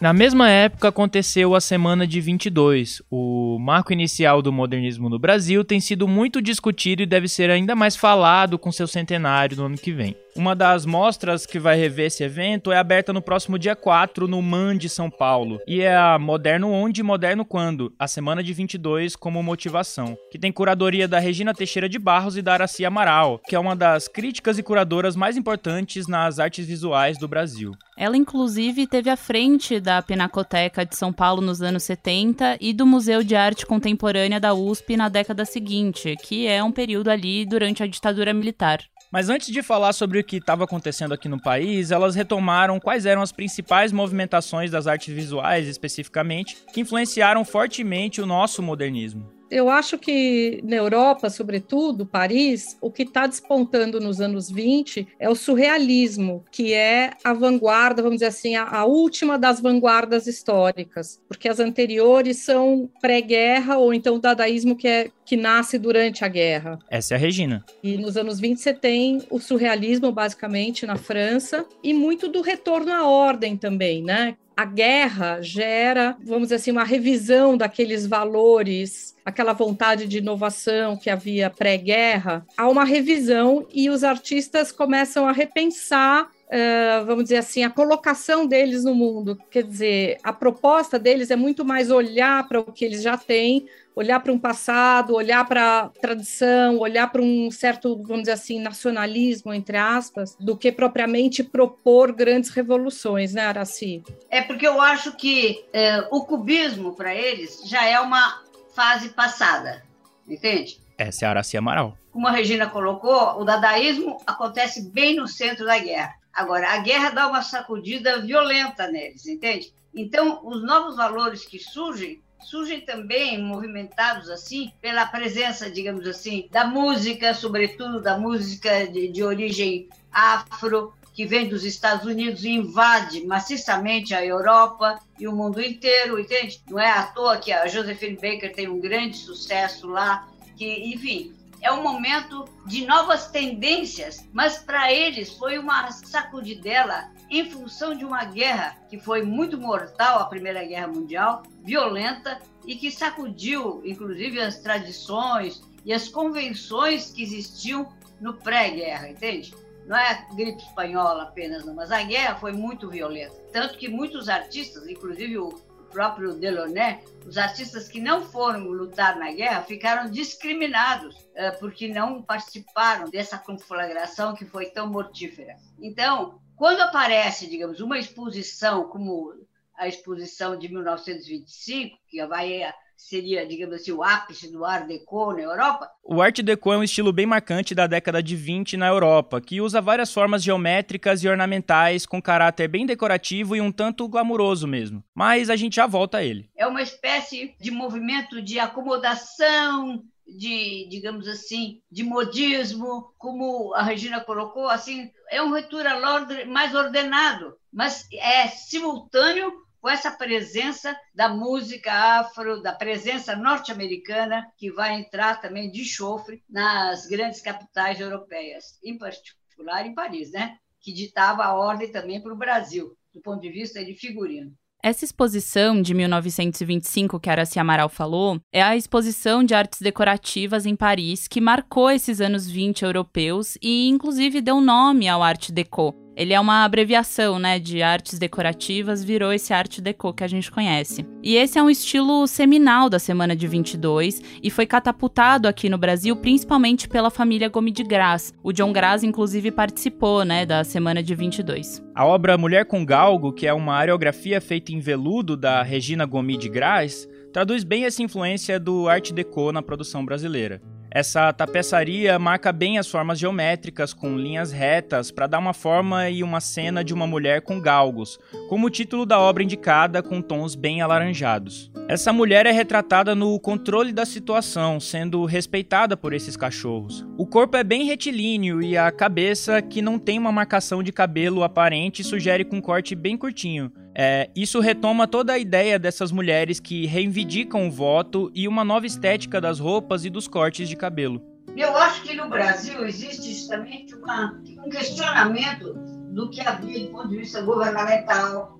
Na 0.00 0.14
mesma 0.14 0.48
época 0.48 0.88
aconteceu 0.88 1.54
a 1.54 1.60
Semana 1.60 2.06
de 2.06 2.22
22. 2.22 3.02
O 3.10 3.58
marco 3.60 3.92
inicial 3.92 4.40
do 4.40 4.50
modernismo 4.50 5.10
no 5.10 5.18
Brasil 5.18 5.62
tem 5.62 5.78
sido 5.78 6.08
muito 6.08 6.40
discutido 6.40 7.02
e 7.02 7.06
deve 7.06 7.28
ser 7.28 7.50
ainda 7.50 7.76
mais 7.76 7.96
falado 7.96 8.58
com 8.58 8.72
seu 8.72 8.86
centenário 8.86 9.58
no 9.58 9.66
ano 9.66 9.76
que 9.76 9.92
vem. 9.92 10.16
Uma 10.40 10.56
das 10.56 10.86
mostras 10.86 11.44
que 11.44 11.58
vai 11.58 11.76
rever 11.76 12.06
esse 12.06 12.24
evento 12.24 12.72
é 12.72 12.78
aberta 12.78 13.12
no 13.12 13.20
próximo 13.20 13.58
dia 13.58 13.76
4 13.76 14.26
no 14.26 14.40
MAN 14.40 14.74
de 14.74 14.88
São 14.88 15.10
Paulo. 15.10 15.60
E 15.66 15.82
é 15.82 15.94
a 15.94 16.18
Moderno 16.18 16.72
Onde 16.72 17.02
e 17.02 17.04
Moderno 17.04 17.44
Quando, 17.44 17.92
a 17.98 18.08
semana 18.08 18.42
de 18.42 18.54
22 18.54 19.14
como 19.14 19.42
motivação, 19.42 20.16
que 20.30 20.38
tem 20.38 20.50
curadoria 20.50 21.06
da 21.06 21.18
Regina 21.18 21.52
Teixeira 21.52 21.90
de 21.90 21.98
Barros 21.98 22.38
e 22.38 22.42
da 22.42 22.54
Araci 22.54 22.86
Amaral, 22.86 23.38
que 23.46 23.54
é 23.54 23.58
uma 23.58 23.76
das 23.76 24.08
críticas 24.08 24.56
e 24.56 24.62
curadoras 24.62 25.14
mais 25.14 25.36
importantes 25.36 26.06
nas 26.06 26.38
artes 26.38 26.66
visuais 26.66 27.18
do 27.18 27.28
Brasil. 27.28 27.72
Ela, 27.94 28.16
inclusive, 28.16 28.86
teve 28.86 29.10
à 29.10 29.18
frente 29.18 29.78
da 29.78 30.00
Pinacoteca 30.00 30.86
de 30.86 30.96
São 30.96 31.12
Paulo 31.12 31.42
nos 31.42 31.60
anos 31.60 31.82
70 31.82 32.56
e 32.62 32.72
do 32.72 32.86
Museu 32.86 33.22
de 33.22 33.36
Arte 33.36 33.66
Contemporânea 33.66 34.40
da 34.40 34.54
USP 34.54 34.96
na 34.96 35.10
década 35.10 35.44
seguinte, 35.44 36.16
que 36.22 36.46
é 36.46 36.64
um 36.64 36.72
período 36.72 37.10
ali 37.10 37.44
durante 37.44 37.82
a 37.82 37.86
ditadura 37.86 38.32
militar. 38.32 38.80
Mas 39.10 39.28
antes 39.28 39.48
de 39.52 39.60
falar 39.60 39.92
sobre 39.92 40.20
o 40.20 40.24
que 40.24 40.36
estava 40.36 40.62
acontecendo 40.62 41.12
aqui 41.12 41.28
no 41.28 41.42
país, 41.42 41.90
elas 41.90 42.14
retomaram 42.14 42.78
quais 42.78 43.06
eram 43.06 43.22
as 43.22 43.32
principais 43.32 43.90
movimentações 43.90 44.70
das 44.70 44.86
artes 44.86 45.12
visuais, 45.12 45.66
especificamente, 45.66 46.56
que 46.72 46.80
influenciaram 46.80 47.44
fortemente 47.44 48.20
o 48.20 48.26
nosso 48.26 48.62
modernismo. 48.62 49.40
Eu 49.50 49.68
acho 49.68 49.98
que 49.98 50.60
na 50.62 50.76
Europa, 50.76 51.28
sobretudo, 51.28 52.06
Paris, 52.06 52.78
o 52.80 52.88
que 52.88 53.02
está 53.02 53.26
despontando 53.26 53.98
nos 53.98 54.20
anos 54.20 54.48
20 54.48 55.08
é 55.18 55.28
o 55.28 55.34
surrealismo, 55.34 56.44
que 56.52 56.72
é 56.72 57.10
a 57.24 57.32
vanguarda, 57.32 58.00
vamos 58.00 58.18
dizer 58.18 58.26
assim, 58.26 58.54
a, 58.54 58.62
a 58.62 58.84
última 58.84 59.36
das 59.36 59.60
vanguardas 59.60 60.28
históricas, 60.28 61.20
porque 61.26 61.48
as 61.48 61.58
anteriores 61.58 62.36
são 62.36 62.88
pré-guerra 63.00 63.76
ou 63.76 63.92
então 63.92 64.14
o 64.14 64.20
dadaísmo 64.20 64.76
que, 64.76 64.86
é, 64.86 65.10
que 65.30 65.36
nasce 65.36 65.78
durante 65.78 66.24
a 66.24 66.28
guerra. 66.28 66.76
Essa 66.90 67.14
é 67.14 67.16
a 67.16 67.20
Regina. 67.20 67.64
E 67.84 67.96
nos 67.96 68.16
anos 68.16 68.40
20 68.40 68.58
você 68.58 68.74
tem 68.74 69.22
o 69.30 69.38
surrealismo, 69.38 70.10
basicamente, 70.10 70.84
na 70.84 70.96
França, 70.96 71.64
e 71.84 71.94
muito 71.94 72.26
do 72.26 72.40
retorno 72.40 72.92
à 72.92 73.06
ordem 73.06 73.56
também, 73.56 74.02
né? 74.02 74.34
a 74.56 74.64
guerra 74.66 75.40
gera, 75.40 76.18
vamos 76.22 76.48
dizer 76.48 76.56
assim, 76.56 76.70
uma 76.70 76.84
revisão 76.84 77.56
daqueles 77.56 78.06
valores, 78.06 79.16
aquela 79.24 79.54
vontade 79.54 80.06
de 80.06 80.18
inovação 80.18 80.98
que 80.98 81.08
havia 81.08 81.48
pré-guerra, 81.48 82.44
há 82.58 82.68
uma 82.68 82.84
revisão 82.84 83.66
e 83.72 83.88
os 83.88 84.04
artistas 84.04 84.70
começam 84.70 85.26
a 85.26 85.32
repensar 85.32 86.28
Uh, 86.50 87.06
vamos 87.06 87.24
dizer 87.24 87.36
assim, 87.36 87.62
a 87.62 87.70
colocação 87.70 88.44
deles 88.44 88.82
no 88.82 88.92
mundo. 88.92 89.38
Quer 89.48 89.62
dizer, 89.62 90.18
a 90.24 90.32
proposta 90.32 90.98
deles 90.98 91.30
é 91.30 91.36
muito 91.36 91.64
mais 91.64 91.92
olhar 91.92 92.48
para 92.48 92.58
o 92.58 92.72
que 92.72 92.84
eles 92.84 93.02
já 93.02 93.16
têm, 93.16 93.68
olhar 93.94 94.18
para 94.18 94.32
um 94.32 94.38
passado, 94.38 95.14
olhar 95.14 95.46
para 95.46 95.82
a 95.82 95.88
tradição, 95.88 96.78
olhar 96.78 97.06
para 97.12 97.22
um 97.22 97.52
certo, 97.52 97.96
vamos 98.02 98.22
dizer 98.22 98.32
assim, 98.32 98.58
nacionalismo, 98.60 99.54
entre 99.54 99.76
aspas, 99.76 100.36
do 100.40 100.56
que 100.56 100.72
propriamente 100.72 101.44
propor 101.44 102.10
grandes 102.10 102.50
revoluções, 102.50 103.32
né, 103.32 103.42
Araci? 103.42 104.02
É 104.28 104.42
porque 104.42 104.66
eu 104.66 104.80
acho 104.80 105.16
que 105.16 105.64
é, 105.72 106.04
o 106.10 106.24
cubismo, 106.24 106.96
para 106.96 107.14
eles, 107.14 107.60
já 107.64 107.84
é 107.84 108.00
uma 108.00 108.42
fase 108.74 109.10
passada, 109.10 109.84
entende? 110.28 110.80
Essa 110.98 111.26
é 111.26 111.28
a 111.28 111.30
Araci 111.30 111.56
Amaral. 111.56 111.96
como 112.10 112.26
a 112.26 112.32
Regina 112.32 112.68
colocou, 112.68 113.40
o 113.40 113.44
dadaísmo 113.44 114.18
acontece 114.26 114.90
bem 114.90 115.14
no 115.14 115.28
centro 115.28 115.64
da 115.64 115.78
guerra. 115.78 116.18
Agora, 116.32 116.72
a 116.72 116.78
guerra 116.78 117.10
dá 117.10 117.28
uma 117.28 117.42
sacudida 117.42 118.20
violenta 118.20 118.86
neles, 118.86 119.26
entende? 119.26 119.72
Então, 119.94 120.40
os 120.44 120.62
novos 120.62 120.96
valores 120.96 121.44
que 121.44 121.58
surgem 121.58 122.20
surgem 122.42 122.80
também 122.80 123.38
movimentados 123.42 124.30
assim 124.30 124.72
pela 124.80 125.06
presença, 125.06 125.70
digamos 125.70 126.06
assim, 126.06 126.48
da 126.50 126.64
música, 126.64 127.34
sobretudo 127.34 128.00
da 128.00 128.18
música 128.18 128.86
de, 128.86 129.08
de 129.08 129.22
origem 129.22 129.88
afro, 130.10 130.94
que 131.12 131.26
vem 131.26 131.48
dos 131.48 131.64
Estados 131.64 132.06
Unidos 132.06 132.44
e 132.44 132.50
invade 132.50 133.26
maciçamente 133.26 134.14
a 134.14 134.24
Europa 134.24 134.98
e 135.18 135.28
o 135.28 135.32
mundo 135.32 135.60
inteiro, 135.60 136.18
entende? 136.18 136.62
Não 136.68 136.78
é 136.78 136.90
à 136.90 137.02
toa 137.02 137.36
que 137.36 137.52
a 137.52 137.66
Josephine 137.66 138.14
Baker 138.14 138.54
tem 138.54 138.68
um 138.68 138.80
grande 138.80 139.18
sucesso 139.18 139.88
lá, 139.88 140.26
que, 140.56 140.94
enfim, 140.94 141.34
é 141.62 141.72
um 141.72 141.82
momento 141.82 142.44
de 142.66 142.86
novas 142.86 143.28
tendências, 143.28 144.26
mas 144.32 144.58
para 144.58 144.92
eles 144.92 145.32
foi 145.34 145.58
uma 145.58 145.90
sacudidela 145.92 147.10
em 147.30 147.48
função 147.50 147.94
de 147.94 148.04
uma 148.04 148.24
guerra 148.24 148.76
que 148.88 148.98
foi 148.98 149.22
muito 149.22 149.58
mortal, 149.58 150.18
a 150.18 150.24
Primeira 150.24 150.64
Guerra 150.64 150.88
Mundial, 150.88 151.42
violenta 151.62 152.40
e 152.66 152.74
que 152.74 152.90
sacudiu, 152.90 153.82
inclusive, 153.84 154.40
as 154.40 154.58
tradições 154.58 155.62
e 155.84 155.92
as 155.92 156.08
convenções 156.08 157.10
que 157.10 157.22
existiam 157.22 157.92
no 158.20 158.34
pré-guerra, 158.34 159.08
entende? 159.08 159.54
Não 159.86 159.96
é 159.96 160.10
a 160.10 160.34
gripe 160.34 160.62
espanhola 160.62 161.24
apenas, 161.24 161.64
não, 161.64 161.74
mas 161.74 161.90
a 161.90 162.02
guerra 162.02 162.36
foi 162.36 162.52
muito 162.52 162.88
violenta. 162.88 163.34
Tanto 163.52 163.78
que 163.78 163.88
muitos 163.88 164.28
artistas, 164.28 164.86
inclusive 164.88 165.38
o 165.38 165.48
próprio 165.90 166.34
Delaunay, 166.34 167.00
os 167.26 167.36
artistas 167.36 167.88
que 167.88 168.00
não 168.00 168.22
foram 168.22 168.68
lutar 168.68 169.18
na 169.18 169.32
guerra 169.32 169.62
ficaram 169.62 170.10
discriminados 170.10 171.16
uh, 171.16 171.58
porque 171.58 171.88
não 171.88 172.22
participaram 172.22 173.10
dessa 173.10 173.36
conflagração 173.38 174.34
que 174.34 174.44
foi 174.44 174.66
tão 174.66 174.86
mortífera. 174.86 175.56
Então, 175.80 176.40
quando 176.56 176.80
aparece, 176.80 177.48
digamos, 177.48 177.80
uma 177.80 177.98
exposição 177.98 178.84
como 178.88 179.34
a 179.80 179.88
exposição 179.88 180.58
de 180.58 180.68
1925, 180.68 181.96
que 182.06 182.24
vai 182.26 182.62
seria, 182.94 183.46
digamos 183.46 183.76
assim, 183.76 183.92
o 183.92 184.02
ápice 184.02 184.52
do 184.52 184.62
Art 184.62 184.86
Deco 184.86 185.32
na 185.32 185.40
Europa? 185.40 185.90
O 186.04 186.20
Art 186.20 186.38
Deco 186.40 186.70
é 186.70 186.76
um 186.76 186.84
estilo 186.84 187.14
bem 187.14 187.24
marcante 187.24 187.74
da 187.74 187.86
década 187.86 188.22
de 188.22 188.36
20 188.36 188.76
na 188.76 188.88
Europa, 188.88 189.40
que 189.40 189.58
usa 189.58 189.80
várias 189.80 190.12
formas 190.12 190.42
geométricas 190.42 191.24
e 191.24 191.28
ornamentais 191.28 192.04
com 192.04 192.20
caráter 192.20 192.68
bem 192.68 192.84
decorativo 192.84 193.56
e 193.56 193.60
um 193.60 193.72
tanto 193.72 194.06
glamuroso 194.06 194.68
mesmo. 194.68 195.02
Mas 195.14 195.48
a 195.48 195.56
gente 195.56 195.76
já 195.76 195.86
volta 195.86 196.18
a 196.18 196.24
ele. 196.24 196.50
É 196.54 196.66
uma 196.66 196.82
espécie 196.82 197.54
de 197.58 197.70
movimento 197.70 198.42
de 198.42 198.58
acomodação, 198.58 200.04
de, 200.26 200.86
digamos 200.90 201.26
assim, 201.26 201.80
de 201.90 202.04
modismo, 202.04 203.14
como 203.16 203.72
a 203.74 203.82
Regina 203.82 204.20
colocou, 204.20 204.68
assim, 204.68 205.10
é 205.30 205.42
um 205.42 205.52
retura 205.52 205.98
mais 206.46 206.74
ordenado, 206.74 207.56
mas 207.72 208.06
é 208.12 208.46
simultâneo 208.46 209.69
com 209.80 209.88
essa 209.88 210.10
presença 210.10 210.96
da 211.14 211.28
música 211.28 211.92
afro, 211.92 212.62
da 212.62 212.72
presença 212.72 213.34
norte-americana, 213.34 214.46
que 214.56 214.70
vai 214.70 214.94
entrar 214.94 215.40
também 215.40 215.70
de 215.70 215.84
chofre 215.84 216.42
nas 216.48 217.06
grandes 217.06 217.40
capitais 217.40 218.00
europeias, 218.00 218.78
em 218.84 218.98
particular 218.98 219.86
em 219.86 219.94
Paris, 219.94 220.30
né? 220.32 220.56
que 220.80 220.92
ditava 220.92 221.44
a 221.44 221.54
ordem 221.54 221.90
também 221.90 222.20
para 222.22 222.32
o 222.32 222.38
Brasil, 222.38 222.96
do 223.14 223.20
ponto 223.20 223.40
de 223.40 223.50
vista 223.50 223.84
de 223.84 223.94
figurino. 223.94 224.52
Essa 224.82 225.04
exposição 225.04 225.82
de 225.82 225.92
1925 225.92 227.20
que 227.20 227.28
Araci 227.28 227.58
Amaral 227.58 227.90
falou 227.90 228.40
é 228.50 228.62
a 228.62 228.74
exposição 228.74 229.44
de 229.44 229.54
artes 229.54 229.82
decorativas 229.82 230.64
em 230.64 230.74
Paris 230.74 231.28
que 231.28 231.38
marcou 231.38 231.90
esses 231.90 232.18
anos 232.18 232.48
20 232.48 232.86
europeus 232.86 233.58
e 233.60 233.88
inclusive 233.88 234.40
deu 234.40 234.58
nome 234.58 235.06
ao 235.06 235.22
Art 235.22 235.50
Deco, 235.50 235.94
ele 236.16 236.32
é 236.32 236.40
uma 236.40 236.64
abreviação, 236.64 237.38
né, 237.38 237.58
de 237.58 237.82
artes 237.82 238.18
decorativas, 238.18 239.02
virou 239.02 239.32
esse 239.32 239.52
arte 239.52 239.80
deco 239.80 240.12
que 240.12 240.24
a 240.24 240.28
gente 240.28 240.50
conhece. 240.50 241.06
E 241.22 241.36
esse 241.36 241.58
é 241.58 241.62
um 241.62 241.70
estilo 241.70 242.26
seminal 242.26 242.90
da 242.90 242.98
semana 242.98 243.34
de 243.34 243.46
22 243.46 244.22
e 244.42 244.50
foi 244.50 244.66
catapultado 244.66 245.48
aqui 245.48 245.68
no 245.68 245.78
Brasil 245.78 246.16
principalmente 246.16 246.88
pela 246.88 247.10
família 247.10 247.48
Gomes 247.48 247.72
de 247.72 247.82
Graz. 247.82 248.32
O 248.42 248.52
John 248.52 248.72
Graz 248.72 249.02
inclusive 249.02 249.50
participou, 249.50 250.24
né, 250.24 250.44
da 250.44 250.64
semana 250.64 251.02
de 251.02 251.14
22. 251.14 251.82
A 251.94 252.04
obra 252.04 252.36
Mulher 252.36 252.64
com 252.64 252.84
Galgo, 252.84 253.32
que 253.32 253.46
é 253.46 253.52
uma 253.52 253.74
areografia 253.74 254.40
feita 254.40 254.72
em 254.72 254.80
veludo 254.80 255.36
da 255.36 255.62
Regina 255.62 256.04
Gomes 256.04 256.38
de 256.38 256.48
Graz, 256.48 257.08
traduz 257.32 257.64
bem 257.64 257.84
essa 257.84 258.02
influência 258.02 258.58
do 258.58 258.88
art 258.88 259.12
deco 259.12 259.52
na 259.52 259.62
produção 259.62 260.04
brasileira. 260.04 260.60
Essa 260.92 261.32
tapeçaria 261.32 262.18
marca 262.18 262.50
bem 262.50 262.76
as 262.76 262.88
formas 262.88 263.16
geométricas 263.16 263.94
com 263.94 264.16
linhas 264.16 264.50
retas 264.50 265.12
para 265.12 265.28
dar 265.28 265.38
uma 265.38 265.54
forma 265.54 266.10
e 266.10 266.20
uma 266.20 266.40
cena 266.40 266.82
de 266.82 266.92
uma 266.92 267.06
mulher 267.06 267.42
com 267.42 267.60
galgos, 267.60 268.18
como 268.48 268.66
o 268.66 268.70
título 268.70 269.06
da 269.06 269.20
obra 269.20 269.44
indicada 269.44 270.02
com 270.02 270.20
tons 270.20 270.56
bem 270.56 270.82
alaranjados. 270.82 271.70
Essa 271.86 272.12
mulher 272.12 272.44
é 272.44 272.50
retratada 272.50 273.14
no 273.14 273.38
controle 273.38 273.92
da 273.92 274.04
situação, 274.04 274.80
sendo 274.80 275.24
respeitada 275.24 275.96
por 275.96 276.12
esses 276.12 276.36
cachorros. 276.36 277.06
O 277.16 277.24
corpo 277.24 277.56
é 277.56 277.62
bem 277.62 277.84
retilíneo 277.84 278.60
e 278.60 278.76
a 278.76 278.90
cabeça, 278.90 279.62
que 279.62 279.80
não 279.80 279.96
tem 279.96 280.18
uma 280.18 280.32
marcação 280.32 280.82
de 280.82 280.90
cabelo 280.90 281.44
aparente, 281.44 282.02
sugere 282.02 282.44
com 282.44 282.56
um 282.56 282.60
corte 282.60 282.96
bem 282.96 283.16
curtinho, 283.16 283.70
é, 284.02 284.30
isso 284.34 284.60
retoma 284.60 285.06
toda 285.06 285.34
a 285.34 285.38
ideia 285.38 285.78
dessas 285.78 286.10
mulheres 286.10 286.58
que 286.58 286.86
reivindicam 286.86 287.68
o 287.68 287.70
voto 287.70 288.32
e 288.34 288.48
uma 288.48 288.64
nova 288.64 288.86
estética 288.86 289.38
das 289.42 289.60
roupas 289.60 290.06
e 290.06 290.08
dos 290.08 290.26
cortes 290.26 290.70
de 290.70 290.74
cabelo. 290.74 291.20
Eu 291.54 291.76
acho 291.76 292.02
que 292.04 292.16
no 292.16 292.26
Brasil 292.30 292.82
existe 292.86 293.30
justamente 293.30 293.94
uma, 293.94 294.40
um 294.64 294.70
questionamento 294.70 295.74
do 296.14 296.30
que 296.30 296.40
havia 296.40 296.86
do 296.86 296.92
ponto 296.92 297.08
de 297.10 297.18
vista 297.18 297.42
governamental. 297.42 298.58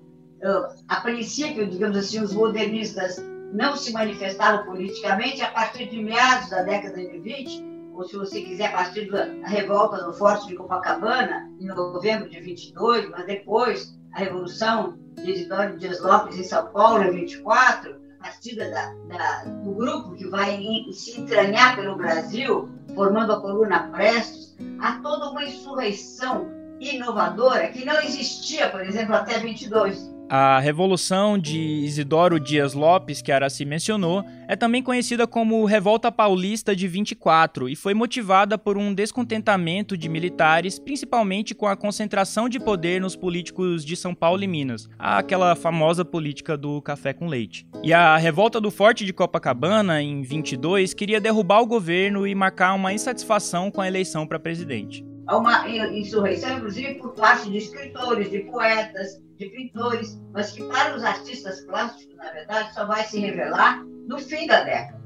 A 0.87 0.97
princípio, 0.97 1.67
digamos 1.67 1.97
assim, 1.97 2.21
os 2.21 2.33
modernistas 2.33 3.17
não 3.51 3.75
se 3.75 3.91
manifestaram 3.93 4.63
politicamente 4.63 5.41
a 5.41 5.49
partir 5.49 5.89
de 5.89 6.03
meados 6.03 6.51
da 6.51 6.61
década 6.61 6.97
de 6.97 7.17
20, 7.17 7.65
ou 7.95 8.03
se 8.03 8.15
você 8.15 8.41
quiser, 8.41 8.67
a 8.67 8.73
partir 8.73 9.09
da 9.09 9.25
revolta 9.47 10.03
do 10.03 10.13
Forte 10.13 10.49
de 10.49 10.55
Copacabana, 10.55 11.51
em 11.59 11.65
novembro 11.65 12.29
de 12.29 12.39
22, 12.39 13.09
mas 13.09 13.25
depois 13.25 13.99
a 14.13 14.19
Revolução 14.19 14.97
de 15.15 15.31
Isidoro 15.31 15.77
Dias 15.77 16.01
Lopes 16.01 16.37
em 16.37 16.43
São 16.43 16.67
Paulo, 16.67 17.03
em 17.03 17.11
24, 17.11 17.95
a 18.19 18.23
partir 18.23 18.55
da, 18.55 18.69
da, 19.07 19.43
do 19.45 19.71
grupo 19.71 20.15
que 20.15 20.27
vai 20.27 20.61
se 20.91 21.19
entranhar 21.19 21.75
pelo 21.75 21.95
Brasil, 21.95 22.69
formando 22.93 23.33
a 23.33 23.41
coluna 23.41 23.89
Prestos, 23.91 24.55
há 24.79 24.93
toda 24.99 25.29
uma 25.29 25.43
insurreição 25.43 26.49
inovadora 26.79 27.69
que 27.69 27.85
não 27.85 27.99
existia, 28.01 28.69
por 28.69 28.81
exemplo, 28.81 29.15
até 29.15 29.39
22. 29.39 30.10
A 30.33 30.61
Revolução 30.61 31.37
de 31.37 31.59
Isidoro 31.59 32.39
Dias 32.39 32.73
Lopes, 32.73 33.21
que 33.21 33.33
Araci 33.33 33.65
mencionou, 33.65 34.23
é 34.47 34.55
também 34.55 34.81
conhecida 34.81 35.27
como 35.27 35.65
Revolta 35.65 36.09
Paulista 36.09 36.73
de 36.73 36.87
24 36.87 37.67
e 37.67 37.75
foi 37.75 37.93
motivada 37.93 38.57
por 38.57 38.77
um 38.77 38.93
descontentamento 38.93 39.97
de 39.97 40.07
militares, 40.07 40.79
principalmente 40.79 41.53
com 41.53 41.67
a 41.67 41.75
concentração 41.75 42.47
de 42.47 42.61
poder 42.61 43.01
nos 43.01 43.13
políticos 43.13 43.83
de 43.83 43.97
São 43.97 44.15
Paulo 44.15 44.41
e 44.41 44.47
Minas, 44.47 44.87
aquela 44.97 45.53
famosa 45.53 46.05
política 46.05 46.55
do 46.55 46.81
café 46.81 47.11
com 47.11 47.27
leite. 47.27 47.67
E 47.83 47.91
a 47.91 48.15
Revolta 48.15 48.61
do 48.61 48.71
Forte 48.71 49.03
de 49.03 49.11
Copacabana, 49.11 50.01
em 50.01 50.21
22, 50.21 50.93
queria 50.93 51.19
derrubar 51.19 51.59
o 51.59 51.67
governo 51.67 52.25
e 52.25 52.33
marcar 52.33 52.73
uma 52.73 52.93
insatisfação 52.93 53.69
com 53.69 53.81
a 53.81 53.87
eleição 53.89 54.25
para 54.25 54.39
presidente. 54.39 55.03
Há 55.27 55.37
uma 55.37 55.67
insurreição, 55.69 56.57
inclusive, 56.57 56.93
por 56.95 57.13
parte 57.15 57.51
de 57.51 57.57
escritores, 57.57 58.31
de 58.31 58.39
poetas, 58.39 59.19
de 59.41 59.49
pintores, 59.49 60.21
mas 60.31 60.51
que 60.51 60.63
para 60.63 60.95
os 60.95 61.03
artistas 61.03 61.61
plásticos, 61.61 62.15
na 62.15 62.31
verdade, 62.31 62.73
só 62.73 62.85
vai 62.85 63.03
se 63.03 63.19
revelar 63.19 63.83
no 64.07 64.19
fim 64.19 64.45
da 64.45 64.63
década. 64.63 65.01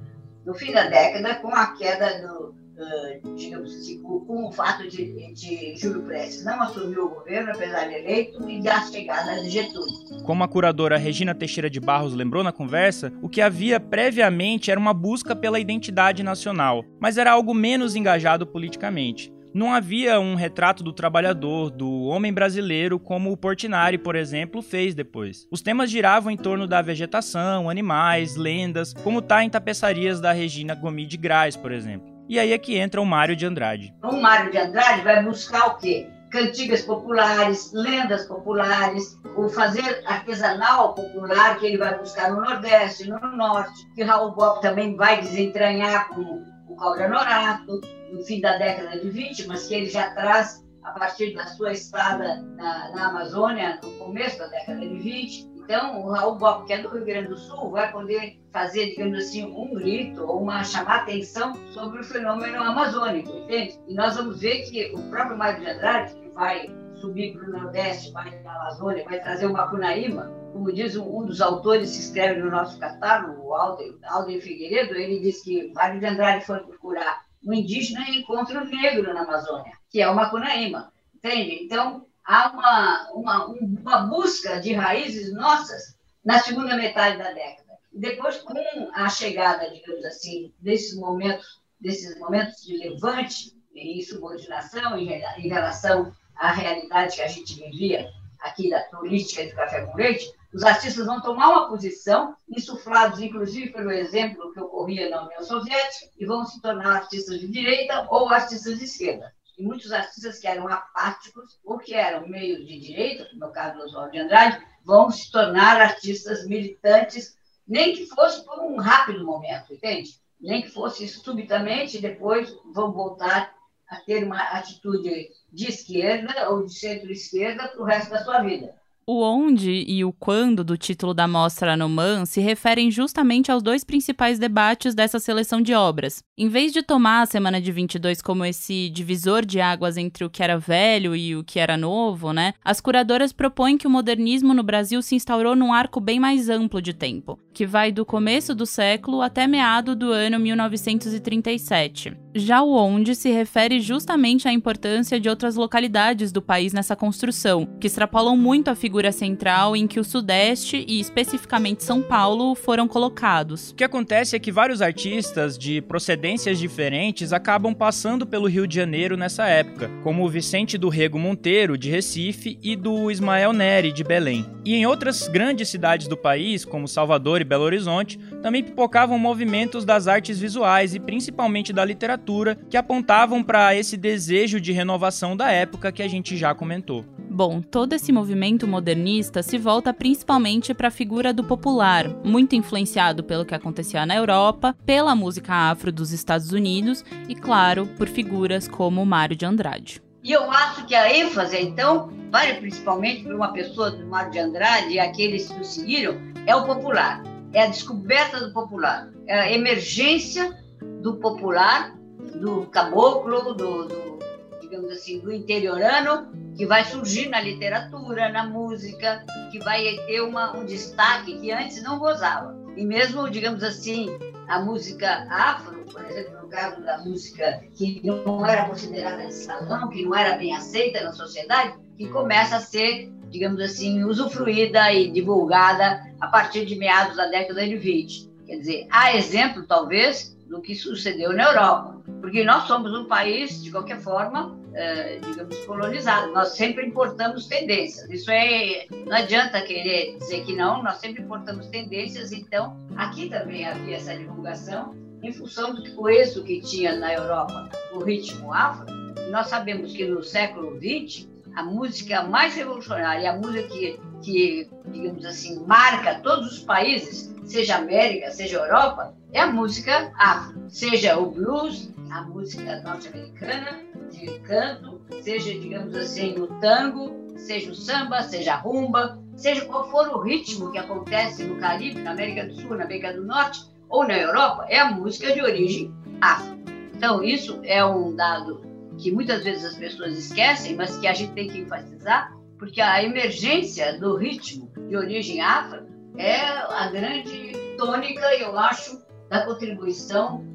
No 0.45 0.53
fim 0.53 0.73
da 0.73 0.83
década, 0.87 1.35
com 1.35 1.55
a 1.55 1.67
queda 1.67 2.21
do, 2.21 2.49
uh, 2.49 3.35
digamos 3.35 3.73
assim, 3.73 4.01
com, 4.01 4.47
o 4.47 4.51
fato 4.51 4.87
de, 4.87 5.33
de 5.33 5.75
Júlio 5.77 6.03
Prestes 6.03 6.43
não 6.43 6.61
assumir 6.61 6.99
o 6.99 7.09
governo, 7.09 7.51
apesar 7.51 7.87
de 7.87 7.95
eleito, 7.95 8.47
e 8.49 8.61
da 8.61 8.81
chegada 8.81 9.41
de 9.41 9.49
Getúlio. 9.49 10.23
Como 10.23 10.43
a 10.43 10.47
curadora 10.47 10.97
Regina 10.97 11.33
Teixeira 11.33 11.69
de 11.69 11.79
Barros 11.79 12.13
lembrou 12.13 12.43
na 12.43 12.51
conversa, 12.51 13.11
o 13.21 13.29
que 13.29 13.41
havia 13.41 13.79
previamente 13.79 14.69
era 14.69 14.79
uma 14.79 14.93
busca 14.93 15.35
pela 15.35 15.59
identidade 15.59 16.21
nacional, 16.21 16.83
mas 16.99 17.17
era 17.17 17.31
algo 17.31 17.53
menos 17.53 17.95
engajado 17.95 18.45
politicamente 18.45 19.33
não 19.55 19.73
havia 19.73 20.19
um 20.19 20.35
retrato 20.35 20.83
do 20.83 20.91
trabalhador, 20.91 21.69
do 21.69 22.03
homem 22.07 22.33
brasileiro, 22.33 22.99
como 22.99 23.31
o 23.31 23.37
Portinari, 23.37 23.97
por 23.97 24.13
exemplo, 24.13 24.61
fez 24.61 24.93
depois. 24.93 25.47
Os 25.49 25.61
temas 25.61 25.89
giravam 25.89 26.29
em 26.29 26.35
torno 26.35 26.67
da 26.67 26.81
vegetação, 26.81 27.69
animais, 27.69 28.35
lendas, 28.35 28.93
como 28.93 29.21
tá 29.21 29.45
em 29.45 29.49
tapeçarias 29.49 30.19
da 30.19 30.33
Regina 30.33 30.75
Gomes 30.75 31.07
de 31.07 31.15
Graz, 31.15 31.55
por 31.55 31.71
exemplo. 31.71 32.13
E 32.27 32.37
aí 32.37 32.51
é 32.51 32.57
que 32.57 32.75
entra 32.75 32.99
o 32.99 33.05
Mário 33.05 33.33
de 33.33 33.45
Andrade. 33.45 33.95
O 34.03 34.17
Mário 34.21 34.51
de 34.51 34.57
Andrade 34.57 35.03
vai 35.03 35.23
buscar 35.23 35.67
o 35.67 35.77
quê? 35.77 36.09
Cantigas 36.29 36.81
populares, 36.81 37.71
lendas 37.73 38.25
populares, 38.25 39.17
o 39.37 39.47
fazer 39.47 40.03
artesanal 40.05 40.93
popular 40.93 41.57
que 41.59 41.67
ele 41.67 41.77
vai 41.77 41.97
buscar 41.97 42.29
no 42.29 42.41
Nordeste, 42.41 43.07
no 43.07 43.19
Norte, 43.37 43.71
que 43.95 44.03
Raul 44.03 44.35
Bob 44.35 44.59
também 44.59 44.97
vai 44.97 45.21
desentranhar 45.21 46.09
com 46.09 46.43
o 46.75 46.77
Cobra 46.77 47.07
Norato, 47.07 47.81
no 48.11 48.23
fim 48.23 48.41
da 48.41 48.57
década 48.57 48.99
de 48.99 49.09
20, 49.09 49.47
mas 49.47 49.67
que 49.67 49.73
ele 49.73 49.89
já 49.89 50.11
traz 50.11 50.63
a 50.83 50.91
partir 50.91 51.33
da 51.33 51.45
sua 51.47 51.71
estada 51.71 52.41
na, 52.57 52.91
na 52.91 53.07
Amazônia, 53.07 53.79
no 53.81 53.91
começo 53.93 54.37
da 54.37 54.47
década 54.47 54.81
de 54.81 54.99
20. 54.99 55.55
Então, 55.55 56.05
o 56.05 56.11
Raul 56.11 56.35
Bob, 56.35 56.65
que 56.67 56.73
é 56.73 56.81
do 56.81 56.89
Rio 56.89 57.05
Grande 57.05 57.29
do 57.29 57.37
Sul, 57.37 57.71
vai 57.71 57.91
poder 57.91 58.39
fazer, 58.51 58.91
digamos 58.91 59.17
assim, 59.17 59.45
um 59.45 59.73
grito 59.73 60.23
ou 60.23 60.43
uma 60.43 60.63
chamar 60.63 60.97
atenção 60.97 61.53
sobre 61.71 62.01
o 62.01 62.03
fenômeno 62.03 62.61
amazônico, 62.61 63.31
entende? 63.31 63.79
E 63.87 63.95
nós 63.95 64.15
vamos 64.15 64.41
ver 64.41 64.69
que 64.69 64.93
o 64.93 65.01
próprio 65.09 65.37
Mário 65.37 65.61
de 65.61 65.69
Andrade, 65.71 66.13
que 66.13 66.29
vai 66.29 66.69
subir 66.95 67.33
para 67.33 67.47
o 67.47 67.51
Nordeste, 67.51 68.11
vai 68.11 68.41
a 68.45 68.55
Amazônia, 68.55 69.03
vai 69.03 69.21
trazer 69.21 69.45
uma 69.45 69.69
Cunaíma, 69.69 70.31
como 70.51 70.71
diz 70.71 70.95
um 70.95 71.25
dos 71.25 71.41
autores 71.41 71.91
que 71.91 72.01
escreve 72.01 72.39
no 72.39 72.49
nosso 72.49 72.79
catálogo, 72.79 73.41
o 73.41 73.53
Alden, 73.53 73.97
Alden 74.05 74.39
Figueiredo, 74.39 74.95
ele 74.95 75.19
diz 75.19 75.43
que 75.43 75.71
Mário 75.73 75.99
de 75.99 76.05
Andrade 76.05 76.45
foi 76.45 76.59
procurar 76.59 77.25
um 77.45 77.53
indígena 77.53 78.07
e 78.09 78.21
encontra 78.21 78.61
um 78.61 78.65
negro 78.65 79.13
na 79.13 79.21
Amazônia, 79.21 79.73
que 79.89 80.01
é 80.01 80.09
o 80.09 80.15
Macunaíma, 80.15 80.91
entende? 81.13 81.63
Então, 81.63 82.05
há 82.25 82.51
uma, 82.51 83.11
uma, 83.11 83.45
uma 83.47 83.97
busca 84.07 84.59
de 84.59 84.73
raízes 84.73 85.33
nossas 85.33 85.95
na 86.23 86.39
segunda 86.39 86.75
metade 86.75 87.17
da 87.17 87.31
década. 87.31 87.65
Depois, 87.93 88.37
com 88.37 88.53
a 88.93 89.09
chegada, 89.09 89.69
digamos 89.69 90.03
assim, 90.05 90.53
desses 90.59 90.97
momentos, 90.97 91.61
desses 91.79 92.17
momentos 92.19 92.61
de 92.63 92.77
levante 92.77 93.53
e 93.73 94.01
subordinação 94.03 94.97
em, 94.97 95.09
em 95.11 95.49
relação 95.49 96.11
à 96.35 96.51
realidade 96.51 97.15
que 97.15 97.21
a 97.21 97.27
gente 97.27 97.55
vivia 97.55 98.09
aqui 98.39 98.69
da 98.69 98.81
política 98.81 99.45
do 99.45 99.55
café 99.55 99.85
com 99.85 99.97
leite, 99.97 100.31
os 100.53 100.63
artistas 100.63 101.05
vão 101.05 101.21
tomar 101.21 101.49
uma 101.49 101.67
posição, 101.67 102.35
insuflados 102.49 103.19
inclusive 103.19 103.71
pelo 103.71 103.91
exemplo 103.91 104.53
que 104.53 104.59
ocorria 104.59 105.09
na 105.09 105.25
União 105.25 105.43
Soviética, 105.43 106.11
e 106.17 106.25
vão 106.25 106.45
se 106.45 106.61
tornar 106.61 106.95
artistas 106.95 107.39
de 107.39 107.47
direita 107.47 108.07
ou 108.09 108.29
artistas 108.29 108.77
de 108.77 108.85
esquerda 108.85 109.33
e 109.57 109.63
muitos 109.63 109.91
artistas 109.91 110.39
que 110.39 110.47
eram 110.47 110.67
apáticos 110.67 111.59
ou 111.63 111.77
que 111.79 111.93
eram 111.93 112.27
meio 112.27 112.65
de 112.65 112.79
direita, 112.79 113.27
no 113.33 113.51
caso 113.51 113.77
do 113.77 113.85
Oswaldo 113.85 114.11
de 114.11 114.19
Andrade, 114.19 114.61
vão 114.83 115.09
se 115.09 115.31
tornar 115.31 115.81
artistas 115.81 116.45
militantes, 116.45 117.37
nem 117.67 117.95
que 117.95 118.05
fosse 118.07 118.43
por 118.45 118.59
um 118.59 118.77
rápido 118.77 119.25
momento, 119.25 119.73
entende? 119.73 120.19
Nem 120.39 120.61
que 120.61 120.69
fosse 120.69 121.07
subitamente, 121.07 122.01
depois 122.01 122.53
vão 122.73 122.91
voltar 122.91 123.54
a 123.89 123.97
ter 123.97 124.23
uma 124.23 124.41
atitude 124.41 125.29
de 125.51 125.67
esquerda 125.67 126.49
ou 126.49 126.65
de 126.65 126.73
centro-esquerda 126.73 127.67
para 127.67 127.81
o 127.81 127.85
resto 127.85 128.09
da 128.11 128.23
sua 128.23 128.41
vida. 128.41 128.73
O 129.07 129.21
onde 129.21 129.71
e 129.87 130.03
o 130.03 130.11
quando 130.11 130.63
do 130.63 130.75
título 130.75 131.13
da 131.13 131.27
mostra 131.27 131.77
Man 131.87 132.25
se 132.25 132.41
referem 132.41 132.89
justamente 132.89 133.51
aos 133.51 133.61
dois 133.61 133.83
principais 133.83 134.39
debates 134.39 134.95
dessa 134.95 135.19
seleção 135.19 135.61
de 135.61 135.75
obras. 135.75 136.23
Em 136.37 136.49
vez 136.49 136.73
de 136.73 136.83
tomar 136.83 137.21
a 137.21 137.25
semana 137.25 137.61
de 137.61 137.71
22 137.71 138.21
como 138.21 138.43
esse 138.43 138.89
divisor 138.89 139.45
de 139.45 139.61
águas 139.61 139.95
entre 139.95 140.25
o 140.25 140.29
que 140.29 140.43
era 140.43 140.57
velho 140.57 141.15
e 141.15 141.33
o 141.33 141.45
que 141.45 141.59
era 141.59 141.77
novo, 141.77 142.33
né? 142.33 142.53
As 142.61 142.81
curadoras 142.81 143.31
propõem 143.31 143.77
que 143.77 143.87
o 143.87 143.89
modernismo 143.89 144.53
no 144.53 144.61
Brasil 144.61 145.01
se 145.01 145.15
instaurou 145.15 145.55
num 145.55 145.71
arco 145.71 146.01
bem 146.01 146.19
mais 146.19 146.49
amplo 146.49 146.81
de 146.81 146.93
tempo, 146.93 147.39
que 147.53 147.65
vai 147.65 147.89
do 147.89 148.05
começo 148.05 148.53
do 148.53 148.65
século 148.65 149.21
até 149.21 149.47
meado 149.47 149.95
do 149.95 150.11
ano 150.11 150.37
1937. 150.37 152.17
Já 152.35 152.61
o 152.61 152.75
onde 152.75 153.15
se 153.15 153.31
refere 153.31 153.79
justamente 153.79 154.45
à 154.45 154.51
importância 154.51 155.17
de 155.17 155.29
outras 155.29 155.55
localidades 155.55 156.33
do 156.33 156.41
país 156.41 156.73
nessa 156.73 156.97
construção, 156.97 157.65
que 157.79 157.87
extrapolam 157.87 158.35
muito 158.35 158.67
a 158.67 158.75
figura 158.75 159.13
central 159.13 159.73
em 159.73 159.87
que 159.87 160.01
o 160.01 160.03
Sudeste 160.03 160.83
e 160.85 160.99
especificamente 160.99 161.85
São 161.85 162.01
Paulo 162.01 162.53
foram 162.55 162.89
colocados. 162.89 163.71
O 163.71 163.75
que 163.75 163.85
acontece 163.85 164.35
é 164.35 164.39
que 164.39 164.51
vários 164.51 164.81
artistas 164.81 165.57
de 165.57 165.81
procedências 166.25 166.57
diferentes 166.57 167.31
acabam 167.31 167.71
passando 167.71 168.25
pelo 168.25 168.47
Rio 168.47 168.65
de 168.65 168.73
Janeiro 168.73 169.15
nessa 169.15 169.47
época, 169.47 169.91
como 170.01 170.25
o 170.25 170.29
Vicente 170.29 170.75
do 170.75 170.89
Rego 170.89 171.19
Monteiro, 171.19 171.77
de 171.77 171.91
Recife, 171.91 172.57
e 172.63 172.75
do 172.75 173.11
Ismael 173.11 173.53
Neri, 173.53 173.91
de 173.91 174.03
Belém. 174.03 174.43
E 174.65 174.73
em 174.73 174.87
outras 174.87 175.27
grandes 175.27 175.69
cidades 175.69 176.07
do 176.07 176.17
país, 176.17 176.65
como 176.65 176.87
Salvador 176.87 177.41
e 177.41 177.43
Belo 177.43 177.63
Horizonte, 177.63 178.17
também 178.41 178.63
pipocavam 178.63 179.19
movimentos 179.19 179.85
das 179.85 180.07
artes 180.07 180.39
visuais 180.39 180.95
e 180.95 180.99
principalmente 180.99 181.71
da 181.71 181.85
literatura 181.85 182.57
que 182.71 182.75
apontavam 182.75 183.43
para 183.43 183.75
esse 183.75 183.95
desejo 183.95 184.59
de 184.59 184.71
renovação 184.71 185.37
da 185.37 185.51
época 185.51 185.91
que 185.91 186.01
a 186.01 186.07
gente 186.07 186.35
já 186.35 186.55
comentou. 186.55 187.05
Bom, 187.35 187.61
todo 187.61 187.91
esse 187.91 188.13
movimento 188.13 188.65
modernista 188.65 189.43
se 189.43 189.57
volta 189.57 189.93
principalmente 189.93 190.73
para 190.73 190.87
a 190.87 190.91
figura 190.91 191.33
do 191.33 191.43
popular, 191.43 192.07
muito 192.23 192.55
influenciado 192.55 193.25
pelo 193.25 193.43
que 193.43 193.53
acontecia 193.53 194.05
na 194.05 194.15
Europa, 194.15 194.73
pela 194.85 195.13
música 195.13 195.53
afro 195.53 195.91
dos 195.91 196.13
Estados 196.15 196.51
Unidos 196.51 197.03
e, 197.27 197.35
claro, 197.35 197.85
por 197.97 198.07
figuras 198.07 198.67
como 198.67 199.05
Mário 199.05 199.35
de 199.35 199.45
Andrade. 199.45 200.01
E 200.23 200.31
eu 200.31 200.49
acho 200.49 200.85
que 200.87 200.95
a 200.95 201.15
ênfase, 201.15 201.57
então, 201.61 202.09
vale 202.31 202.55
principalmente 202.55 203.23
para 203.23 203.35
uma 203.35 203.53
pessoa 203.53 203.91
do 203.91 204.05
Mário 204.07 204.31
de 204.31 204.39
Andrade 204.39 204.93
e 204.93 204.99
aqueles 204.99 205.47
que 205.47 205.61
o 205.61 205.63
seguiram, 205.63 206.19
é 206.47 206.55
o 206.55 206.65
popular, 206.65 207.21
é 207.53 207.63
a 207.63 207.67
descoberta 207.67 208.39
do 208.39 208.51
popular, 208.51 209.09
é 209.27 209.39
a 209.39 209.51
emergência 209.51 210.57
do 211.01 211.17
popular, 211.17 211.95
do 212.41 212.65
caboclo, 212.67 213.53
do, 213.53 213.85
do 213.85 214.19
digamos 214.61 214.91
assim, 214.91 215.19
do 215.19 215.31
interiorano, 215.31 216.27
que 216.57 216.65
vai 216.65 216.83
surgir 216.85 217.29
na 217.29 217.39
literatura, 217.39 218.29
na 218.29 218.45
música, 218.45 219.23
que 219.51 219.59
vai 219.59 219.95
ter 220.07 220.21
uma, 220.21 220.57
um 220.57 220.65
destaque 220.65 221.39
que 221.39 221.51
antes 221.51 221.81
não 221.83 221.99
gozava. 221.99 222.64
E 222.75 222.85
mesmo, 222.85 223.29
digamos 223.29 223.63
assim, 223.63 224.09
a 224.47 224.59
música 224.59 225.27
afro, 225.29 225.85
por 225.91 226.03
exemplo, 226.05 226.41
no 226.41 226.49
caso 226.49 226.81
da 226.81 226.97
música 226.99 227.63
que 227.73 228.01
não 228.03 228.45
era 228.45 228.65
considerada 228.65 229.25
de 229.25 229.33
salão, 229.33 229.89
que 229.89 230.03
não 230.03 230.15
era 230.15 230.37
bem 230.37 230.53
aceita 230.53 231.03
na 231.03 231.13
sociedade, 231.13 231.73
que 231.97 232.09
começa 232.09 232.57
a 232.57 232.59
ser, 232.59 233.11
digamos 233.29 233.61
assim, 233.61 234.03
usufruída 234.03 234.91
e 234.91 235.09
divulgada 235.09 236.03
a 236.19 236.27
partir 236.27 236.65
de 236.65 236.75
meados 236.75 237.15
da 237.15 237.27
década 237.27 237.65
de 237.65 237.77
20. 237.77 238.29
Quer 238.45 238.57
dizer, 238.57 238.87
há 238.91 239.15
exemplo, 239.15 239.63
talvez, 239.63 240.37
do 240.47 240.61
que 240.61 240.75
sucedeu 240.75 241.33
na 241.33 241.45
Europa, 241.45 242.01
porque 242.21 242.43
nós 242.43 242.63
somos 242.63 242.93
um 242.93 243.05
país, 243.05 243.63
de 243.63 243.71
qualquer 243.71 243.99
forma, 243.99 244.55
eh, 244.75 245.19
digamos, 245.25 245.57
colonizado. 245.65 246.33
Nós 246.33 246.49
sempre 246.49 246.85
importamos 246.85 247.47
tendências. 247.47 248.09
Isso 248.09 248.29
é, 248.29 248.85
não 249.05 249.15
adianta 249.15 249.61
querer 249.61 250.17
dizer 250.17 250.43
que 250.43 250.53
não, 250.53 250.83
nós 250.83 250.97
sempre 250.97 251.23
importamos 251.23 251.67
tendências. 251.67 252.33
Então, 252.33 252.77
aqui 252.97 253.29
também 253.29 253.65
havia 253.65 253.95
essa 253.95 254.15
divulgação 254.15 254.93
em 255.23 255.31
função 255.31 255.73
do 255.73 255.95
coeso 255.95 256.43
que 256.43 256.59
tinha 256.59 256.93
na 256.97 257.13
Europa, 257.13 257.69
o 257.93 257.99
ritmo 258.03 258.53
afro. 258.53 258.85
Nós 259.31 259.47
sabemos 259.47 259.93
que 259.93 260.05
no 260.05 260.21
século 260.21 260.77
XX, 260.77 261.27
a 261.55 261.63
música 261.63 262.23
mais 262.23 262.53
revolucionária, 262.53 263.31
a 263.31 263.37
música 263.37 263.63
que, 263.69 263.99
que, 264.21 264.69
digamos 264.87 265.25
assim, 265.25 265.65
marca 265.65 266.19
todos 266.19 266.51
os 266.51 266.59
países, 266.59 267.33
seja 267.45 267.77
América, 267.77 268.29
seja 268.31 268.57
Europa, 268.57 269.15
é 269.31 269.39
a 269.39 269.47
música 269.47 270.11
afro. 270.17 270.65
Seja 270.67 271.17
o 271.17 271.31
blues, 271.31 271.89
a 272.09 272.21
música 272.21 272.81
norte-americana, 272.81 273.79
de 274.11 274.39
canto, 274.39 275.01
seja, 275.21 275.51
digamos 275.59 275.95
assim, 275.95 276.39
o 276.39 276.47
tango, 276.59 277.33
seja 277.37 277.71
o 277.71 277.75
samba, 277.75 278.21
seja 278.23 278.53
a 278.53 278.57
rumba, 278.57 279.19
seja 279.35 279.65
qual 279.65 279.89
for 279.89 280.07
o 280.09 280.21
ritmo 280.21 280.71
que 280.71 280.77
acontece 280.77 281.43
no 281.43 281.57
Caribe, 281.57 282.01
na 282.01 282.11
América 282.11 282.45
do 282.45 282.55
Sul, 282.55 282.75
na 282.75 282.85
América 282.85 283.13
do 283.13 283.23
Norte 283.23 283.61
ou 283.89 284.07
na 284.07 284.17
Europa, 284.17 284.65
é 284.69 284.79
a 284.79 284.91
música 284.91 285.33
de 285.33 285.41
origem 285.41 285.93
afro. 286.21 286.55
Então, 286.93 287.23
isso 287.23 287.59
é 287.63 287.83
um 287.85 288.15
dado 288.15 288.61
que 288.97 289.11
muitas 289.11 289.43
vezes 289.43 289.65
as 289.65 289.75
pessoas 289.75 290.17
esquecem, 290.17 290.75
mas 290.75 290.97
que 290.97 291.07
a 291.07 291.13
gente 291.13 291.33
tem 291.33 291.49
que 291.49 291.59
enfatizar, 291.59 292.33
porque 292.57 292.79
a 292.79 293.03
emergência 293.03 293.99
do 293.99 294.15
ritmo 294.15 294.71
de 294.87 294.95
origem 294.95 295.41
afro 295.41 295.85
é 296.17 296.37
a 296.37 296.89
grande 296.89 297.51
tônica, 297.77 298.25
eu 298.39 298.57
acho, 298.57 299.03
da 299.29 299.45
contribuição 299.45 300.45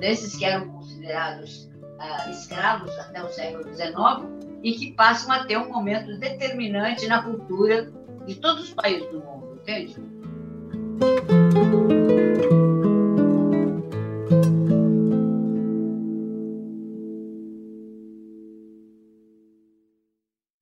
desses 0.00 0.36
que 0.36 0.44
eram 0.44 0.68
considerados 0.70 1.70
uh, 1.84 2.30
escravos 2.30 2.90
até 2.98 3.22
o 3.22 3.28
século 3.28 3.64
XIX 3.74 4.50
e 4.62 4.72
que 4.72 4.92
passam 4.92 5.32
a 5.32 5.44
ter 5.44 5.58
um 5.58 5.68
momento 5.68 6.18
determinante 6.18 7.06
na 7.06 7.22
cultura 7.22 7.92
de 8.26 8.34
todos 8.36 8.64
os 8.64 8.74
países 8.74 9.08
do 9.10 9.20
mundo, 9.20 9.58
entende? 9.60 9.94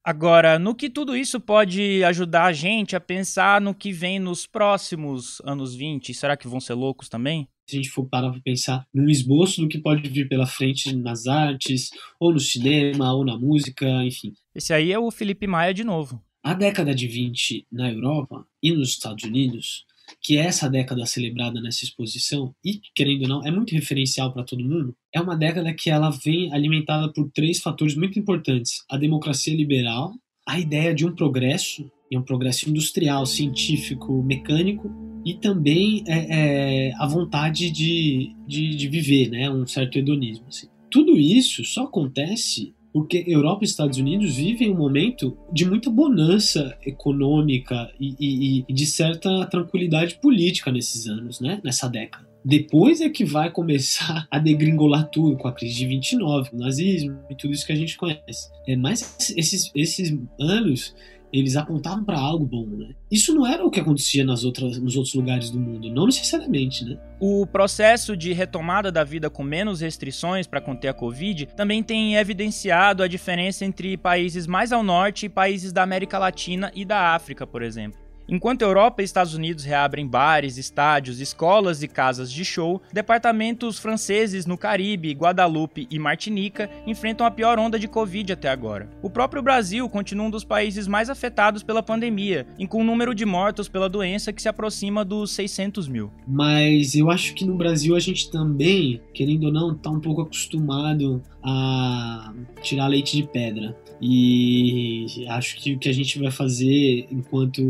Agora, 0.04 0.58
no 0.58 0.74
que 0.74 0.88
tudo 0.88 1.14
isso 1.14 1.38
pode 1.38 2.02
ajudar 2.02 2.46
a 2.46 2.52
gente 2.52 2.96
a 2.96 3.00
pensar 3.00 3.60
no 3.60 3.74
que 3.74 3.92
vem 3.92 4.18
nos 4.18 4.46
próximos 4.46 5.38
anos 5.44 5.74
20? 5.74 6.14
Será 6.14 6.34
que 6.34 6.48
vão 6.48 6.60
ser 6.60 6.72
loucos 6.72 7.10
também? 7.10 7.46
Se 7.68 7.76
a 7.76 7.80
gente 7.80 7.90
for 7.90 8.06
parar 8.06 8.30
para 8.30 8.40
pensar 8.40 8.86
num 8.92 9.08
esboço 9.08 9.60
do 9.60 9.68
que 9.68 9.78
pode 9.78 10.08
vir 10.08 10.28
pela 10.28 10.46
frente 10.46 10.94
nas 10.96 11.26
artes, 11.26 11.90
ou 12.18 12.32
no 12.32 12.40
cinema, 12.40 13.12
ou 13.12 13.24
na 13.24 13.38
música, 13.38 13.86
enfim. 14.04 14.32
Esse 14.54 14.72
aí 14.72 14.90
é 14.92 14.98
o 14.98 15.10
Felipe 15.10 15.46
Maia 15.46 15.74
de 15.74 15.84
novo. 15.84 16.22
A 16.42 16.54
década 16.54 16.94
de 16.94 17.06
20 17.06 17.66
na 17.70 17.90
Europa 17.92 18.46
e 18.62 18.72
nos 18.72 18.90
Estados 18.90 19.24
Unidos 19.24 19.86
que 20.22 20.38
é 20.38 20.46
essa 20.46 20.70
década 20.70 21.04
celebrada 21.04 21.60
nessa 21.60 21.84
exposição, 21.84 22.54
e 22.64 22.80
querendo 22.94 23.22
ou 23.22 23.28
não, 23.28 23.46
é 23.46 23.50
muito 23.50 23.74
referencial 23.74 24.32
para 24.32 24.42
todo 24.42 24.64
mundo, 24.64 24.96
é 25.12 25.20
uma 25.20 25.36
década 25.36 25.74
que 25.74 25.90
ela 25.90 26.08
vem 26.08 26.50
alimentada 26.52 27.12
por 27.12 27.30
três 27.30 27.60
fatores 27.60 27.94
muito 27.94 28.18
importantes: 28.18 28.84
a 28.90 28.96
democracia 28.96 29.54
liberal, 29.54 30.14
a 30.46 30.58
ideia 30.58 30.94
de 30.94 31.06
um 31.06 31.14
progresso, 31.14 31.90
e 32.10 32.16
um 32.16 32.22
progresso 32.22 32.68
industrial, 32.68 33.26
científico, 33.26 34.22
mecânico, 34.22 34.90
e 35.28 35.34
também 35.34 36.02
é, 36.06 36.88
é, 36.88 36.94
a 36.94 37.06
vontade 37.06 37.70
de, 37.70 38.34
de, 38.46 38.74
de, 38.74 38.88
viver, 38.88 39.28
né? 39.28 39.50
um 39.50 39.66
certo 39.66 39.98
hedonismo. 39.98 40.46
Assim. 40.48 40.68
Tudo 40.90 41.18
isso 41.18 41.62
só 41.64 41.84
acontece 41.84 42.74
porque 42.90 43.24
Europa 43.26 43.62
e 43.62 43.66
Estados 43.66 43.98
Unidos 43.98 44.36
vivem 44.36 44.70
um 44.70 44.76
momento 44.76 45.36
de 45.52 45.66
muita 45.66 45.90
bonança 45.90 46.78
econômica 46.82 47.92
e, 48.00 48.16
e, 48.18 48.64
e 48.66 48.72
de 48.72 48.86
certa 48.86 49.44
tranquilidade 49.44 50.14
política 50.14 50.72
nesses 50.72 51.06
anos, 51.06 51.40
né? 51.40 51.60
nessa 51.62 51.90
década. 51.90 52.26
Depois 52.42 53.02
é 53.02 53.10
que 53.10 53.26
vai 53.26 53.50
começar 53.50 54.26
a 54.30 54.38
degringolar 54.38 55.10
tudo 55.10 55.36
com 55.36 55.46
a 55.46 55.52
crise 55.52 55.74
de 55.74 55.86
29, 55.86 56.50
o 56.54 56.58
nazismo 56.58 57.18
e 57.28 57.34
tudo 57.34 57.52
isso 57.52 57.66
que 57.66 57.72
a 57.72 57.76
gente 57.76 57.98
conhece. 57.98 58.50
É, 58.66 58.74
mas 58.76 59.30
esses, 59.36 59.70
esses 59.74 60.18
anos 60.40 60.94
eles 61.32 61.56
apontavam 61.56 62.04
para 62.04 62.18
algo 62.18 62.44
bom, 62.44 62.66
né? 62.66 62.94
Isso 63.10 63.34
não 63.34 63.46
era 63.46 63.64
o 63.64 63.70
que 63.70 63.80
acontecia 63.80 64.24
nas 64.24 64.44
outras, 64.44 64.78
nos 64.78 64.96
outros 64.96 65.14
lugares 65.14 65.50
do 65.50 65.58
mundo, 65.58 65.90
não 65.90 66.06
necessariamente, 66.06 66.84
né? 66.84 66.98
O 67.20 67.46
processo 67.46 68.16
de 68.16 68.32
retomada 68.32 68.92
da 68.92 69.04
vida 69.04 69.28
com 69.28 69.42
menos 69.42 69.80
restrições 69.80 70.46
para 70.46 70.60
conter 70.60 70.88
a 70.88 70.94
Covid 70.94 71.46
também 71.56 71.82
tem 71.82 72.16
evidenciado 72.16 73.02
a 73.02 73.08
diferença 73.08 73.64
entre 73.64 73.96
países 73.96 74.46
mais 74.46 74.72
ao 74.72 74.82
norte 74.82 75.26
e 75.26 75.28
países 75.28 75.72
da 75.72 75.82
América 75.82 76.18
Latina 76.18 76.70
e 76.74 76.84
da 76.84 77.14
África, 77.14 77.46
por 77.46 77.62
exemplo. 77.62 78.07
Enquanto 78.30 78.60
Europa 78.60 79.00
e 79.00 79.06
Estados 79.06 79.32
Unidos 79.32 79.64
reabrem 79.64 80.06
bares, 80.06 80.58
estádios, 80.58 81.18
escolas 81.18 81.82
e 81.82 81.88
casas 81.88 82.30
de 82.30 82.44
show, 82.44 82.82
departamentos 82.92 83.78
franceses 83.78 84.44
no 84.44 84.58
Caribe, 84.58 85.12
Guadalupe 85.12 85.88
e 85.90 85.98
Martinica 85.98 86.68
enfrentam 86.86 87.26
a 87.26 87.30
pior 87.30 87.58
onda 87.58 87.78
de 87.78 87.88
Covid 87.88 88.34
até 88.34 88.50
agora. 88.50 88.90
O 89.00 89.08
próprio 89.08 89.42
Brasil 89.42 89.88
continua 89.88 90.26
um 90.26 90.30
dos 90.30 90.44
países 90.44 90.86
mais 90.86 91.08
afetados 91.08 91.62
pela 91.62 91.82
pandemia, 91.82 92.46
e 92.58 92.66
com 92.66 92.82
um 92.82 92.84
número 92.84 93.14
de 93.14 93.24
mortos 93.24 93.66
pela 93.66 93.88
doença 93.88 94.30
que 94.30 94.42
se 94.42 94.48
aproxima 94.48 95.06
dos 95.06 95.30
600 95.30 95.88
mil. 95.88 96.12
Mas 96.26 96.94
eu 96.94 97.10
acho 97.10 97.32
que 97.32 97.46
no 97.46 97.56
Brasil 97.56 97.96
a 97.96 98.00
gente 98.00 98.30
também, 98.30 99.00
querendo 99.14 99.44
ou 99.44 99.52
não, 99.52 99.72
está 99.72 99.88
um 99.88 100.00
pouco 100.00 100.20
acostumado 100.20 101.22
a 101.42 102.32
tirar 102.62 102.88
leite 102.88 103.16
de 103.16 103.22
pedra. 103.22 103.76
E 104.00 105.26
acho 105.28 105.56
que 105.56 105.74
o 105.74 105.78
que 105.78 105.88
a 105.88 105.92
gente 105.92 106.18
vai 106.18 106.30
fazer 106.30 107.06
enquanto 107.10 107.62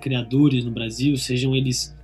criadores 0.00 0.64
no 0.64 0.70
Brasil, 0.70 1.16
sejam 1.16 1.54
eles 1.54 1.94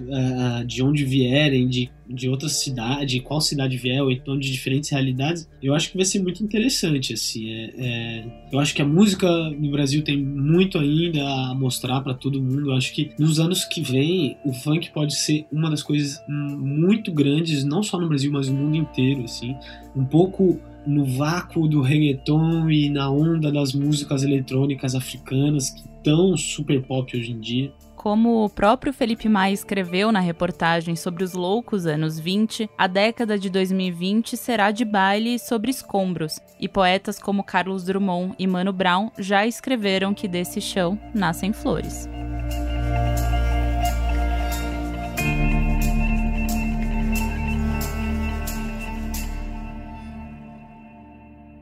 uh, 0.00 0.64
de 0.64 0.82
onde 0.82 1.04
vierem, 1.04 1.68
de, 1.68 1.90
de 2.08 2.28
outra 2.28 2.48
cidade, 2.48 3.20
qual 3.20 3.40
cidade 3.40 3.76
vier, 3.76 4.02
ou 4.02 4.10
então 4.10 4.38
de 4.38 4.50
diferentes 4.50 4.90
realidades, 4.90 5.48
eu 5.62 5.74
acho 5.74 5.90
que 5.90 5.96
vai 5.96 6.04
ser 6.04 6.20
muito 6.20 6.42
interessante. 6.42 7.12
Assim, 7.12 7.50
é, 7.50 7.74
é, 7.76 8.24
eu 8.52 8.58
acho 8.58 8.74
que 8.74 8.82
a 8.82 8.86
música 8.86 9.28
no 9.50 9.70
Brasil 9.70 10.02
tem 10.02 10.16
muito 10.16 10.78
ainda 10.78 11.22
a 11.22 11.54
mostrar 11.54 12.00
para 12.00 12.14
todo 12.14 12.42
mundo. 12.42 12.70
Eu 12.70 12.74
acho 12.74 12.94
que 12.94 13.10
nos 13.18 13.40
anos 13.40 13.64
que 13.64 13.80
vem 13.80 14.36
o 14.44 14.52
funk 14.52 14.90
pode 14.92 15.16
ser 15.16 15.46
uma 15.50 15.70
das 15.70 15.82
coisas 15.82 16.18
muito 16.28 17.12
grandes, 17.12 17.64
não 17.64 17.82
só 17.82 17.98
no 17.98 18.08
Brasil, 18.08 18.30
mas 18.30 18.48
no 18.48 18.56
mundo 18.56 18.76
inteiro. 18.76 19.24
Assim, 19.24 19.56
um 19.94 20.04
pouco 20.04 20.60
no 20.86 21.04
vácuo 21.04 21.66
do 21.66 21.80
reggaeton 21.80 22.70
e 22.70 22.88
na 22.88 23.10
onda 23.10 23.50
das 23.50 23.74
músicas 23.74 24.22
eletrônicas 24.22 24.94
africanas 24.94 25.70
que 25.70 25.82
estão 25.96 26.36
super 26.36 26.80
pop 26.82 27.16
hoje 27.16 27.32
em 27.32 27.40
dia. 27.40 27.72
Como 27.96 28.44
o 28.44 28.50
próprio 28.50 28.92
Felipe 28.92 29.28
Maia 29.28 29.52
escreveu 29.52 30.12
na 30.12 30.20
reportagem 30.20 30.94
sobre 30.94 31.24
os 31.24 31.32
loucos 31.32 31.86
anos 31.86 32.20
20, 32.20 32.70
a 32.76 32.86
década 32.86 33.38
de 33.38 33.50
2020 33.50 34.36
será 34.36 34.70
de 34.70 34.84
baile 34.84 35.38
sobre 35.38 35.70
escombros, 35.70 36.38
e 36.60 36.68
poetas 36.68 37.18
como 37.18 37.42
Carlos 37.42 37.84
Drummond 37.84 38.34
e 38.38 38.46
Mano 38.46 38.72
Brown 38.72 39.10
já 39.18 39.46
escreveram 39.46 40.14
que 40.14 40.28
desse 40.28 40.60
chão 40.60 40.98
nascem 41.14 41.52
flores. 41.52 42.08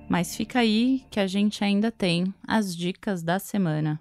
Mas 0.08 0.36
fica 0.36 0.58
aí 0.58 1.02
que 1.10 1.18
a 1.18 1.26
gente 1.26 1.64
ainda 1.64 1.90
tem 1.90 2.32
as 2.46 2.76
dicas 2.76 3.22
da 3.22 3.38
semana. 3.38 3.98